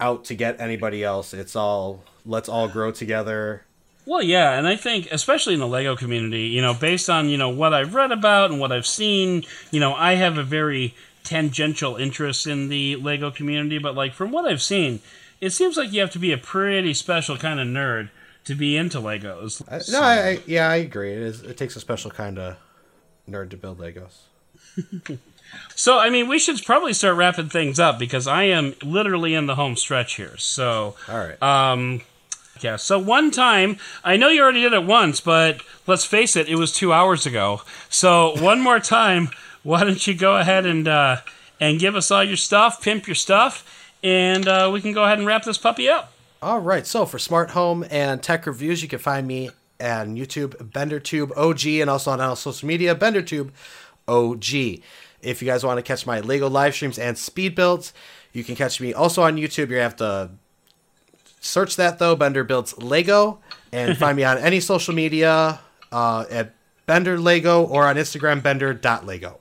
[0.00, 1.32] out to get anybody else.
[1.34, 3.64] It's all let's all grow together.
[4.06, 7.36] Well, yeah, and I think especially in the Lego community, you know, based on you
[7.36, 10.94] know what I've read about and what I've seen, you know, I have a very
[11.22, 15.00] tangential interest in the Lego community, but like from what I've seen,
[15.40, 18.08] it seems like you have to be a pretty special kind of nerd
[18.44, 19.62] to be into Legos.
[19.70, 21.12] I, no, I, I yeah, I agree.
[21.12, 21.42] It is.
[21.42, 22.56] It takes a special kind of
[23.28, 25.18] nerd to build Legos.
[25.74, 29.46] So, I mean, we should probably start wrapping things up because I am literally in
[29.46, 30.36] the home stretch here.
[30.36, 31.42] So, All right.
[31.42, 32.02] Um,
[32.62, 32.76] yeah.
[32.76, 36.56] So one time, I know you already did it once, but let's face it, it
[36.56, 37.62] was two hours ago.
[37.88, 39.30] So one more time,
[39.62, 41.18] why don't you go ahead and uh,
[41.60, 45.18] and give us all your stuff, pimp your stuff, and uh, we can go ahead
[45.18, 46.12] and wrap this puppy up.
[46.42, 46.86] All right.
[46.86, 51.66] So for smart home and tech reviews, you can find me on YouTube, BenderTube OG,
[51.80, 53.50] and also on all social media, BenderTube
[54.08, 54.82] OG.
[55.22, 57.92] If you guys want to catch my Lego live streams and speed builds,
[58.32, 59.68] you can catch me also on YouTube.
[59.68, 60.30] You're gonna have to
[61.40, 63.38] search that though, Bender Builds Lego,
[63.72, 65.60] and find me on any social media
[65.90, 66.54] uh, at
[66.86, 69.38] Bender Lego or on Instagram, Bender.lego.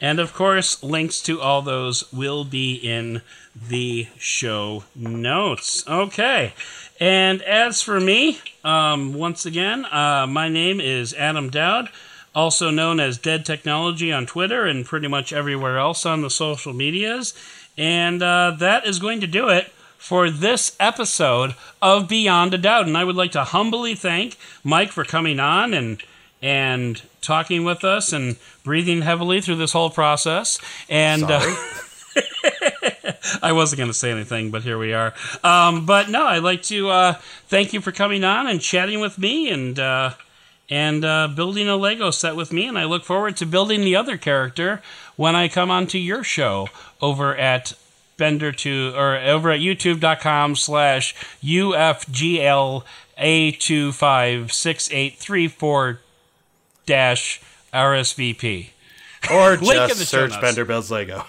[0.00, 3.22] And of course, links to all those will be in
[3.54, 5.86] the show notes.
[5.86, 6.54] Okay.
[6.98, 11.88] And as for me, um, once again, uh, my name is Adam Doud,
[12.34, 16.72] also known as Dead Technology on Twitter and pretty much everywhere else on the social
[16.72, 17.32] medias.
[17.78, 19.72] And uh, that is going to do it
[20.02, 22.88] for this episode of Beyond a Doubt.
[22.88, 26.02] And I would like to humbly thank Mike for coming on and
[26.42, 30.58] and talking with us and breathing heavily through this whole process.
[30.90, 31.40] And uh,
[33.42, 35.14] I wasn't going to say anything, but here we are.
[35.44, 37.12] Um, but no, I'd like to uh,
[37.46, 40.14] thank you for coming on and chatting with me and uh,
[40.68, 42.66] and uh, building a Lego set with me.
[42.66, 44.82] And I look forward to building the other character
[45.14, 46.68] when I come onto your show
[47.00, 47.74] over at
[48.22, 51.12] Bender to or over at youtube.com slash
[51.42, 52.84] UFGL
[53.18, 55.98] A256834
[56.86, 57.40] dash
[57.74, 58.68] RSVP.
[59.28, 60.40] Or Link in just search.
[60.40, 61.24] Bender Builds Lego.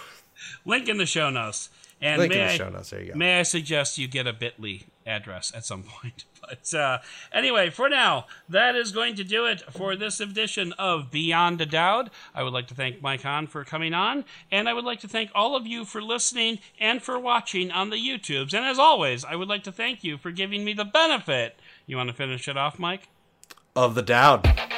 [0.65, 1.69] Link in the show notes.
[1.99, 2.91] And Link may in the I, show notes.
[2.91, 3.17] There you go.
[3.17, 6.25] May I suggest you get a bit.ly address at some point?
[6.47, 6.97] But uh,
[7.31, 11.65] anyway, for now, that is going to do it for this edition of Beyond a
[11.65, 12.09] Doubt.
[12.35, 15.07] I would like to thank Mike Hahn for coming on, and I would like to
[15.07, 18.53] thank all of you for listening and for watching on the YouTubes.
[18.53, 21.59] And as always, I would like to thank you for giving me the benefit.
[21.85, 23.07] You want to finish it off, Mike?
[23.75, 24.72] Of the Doud.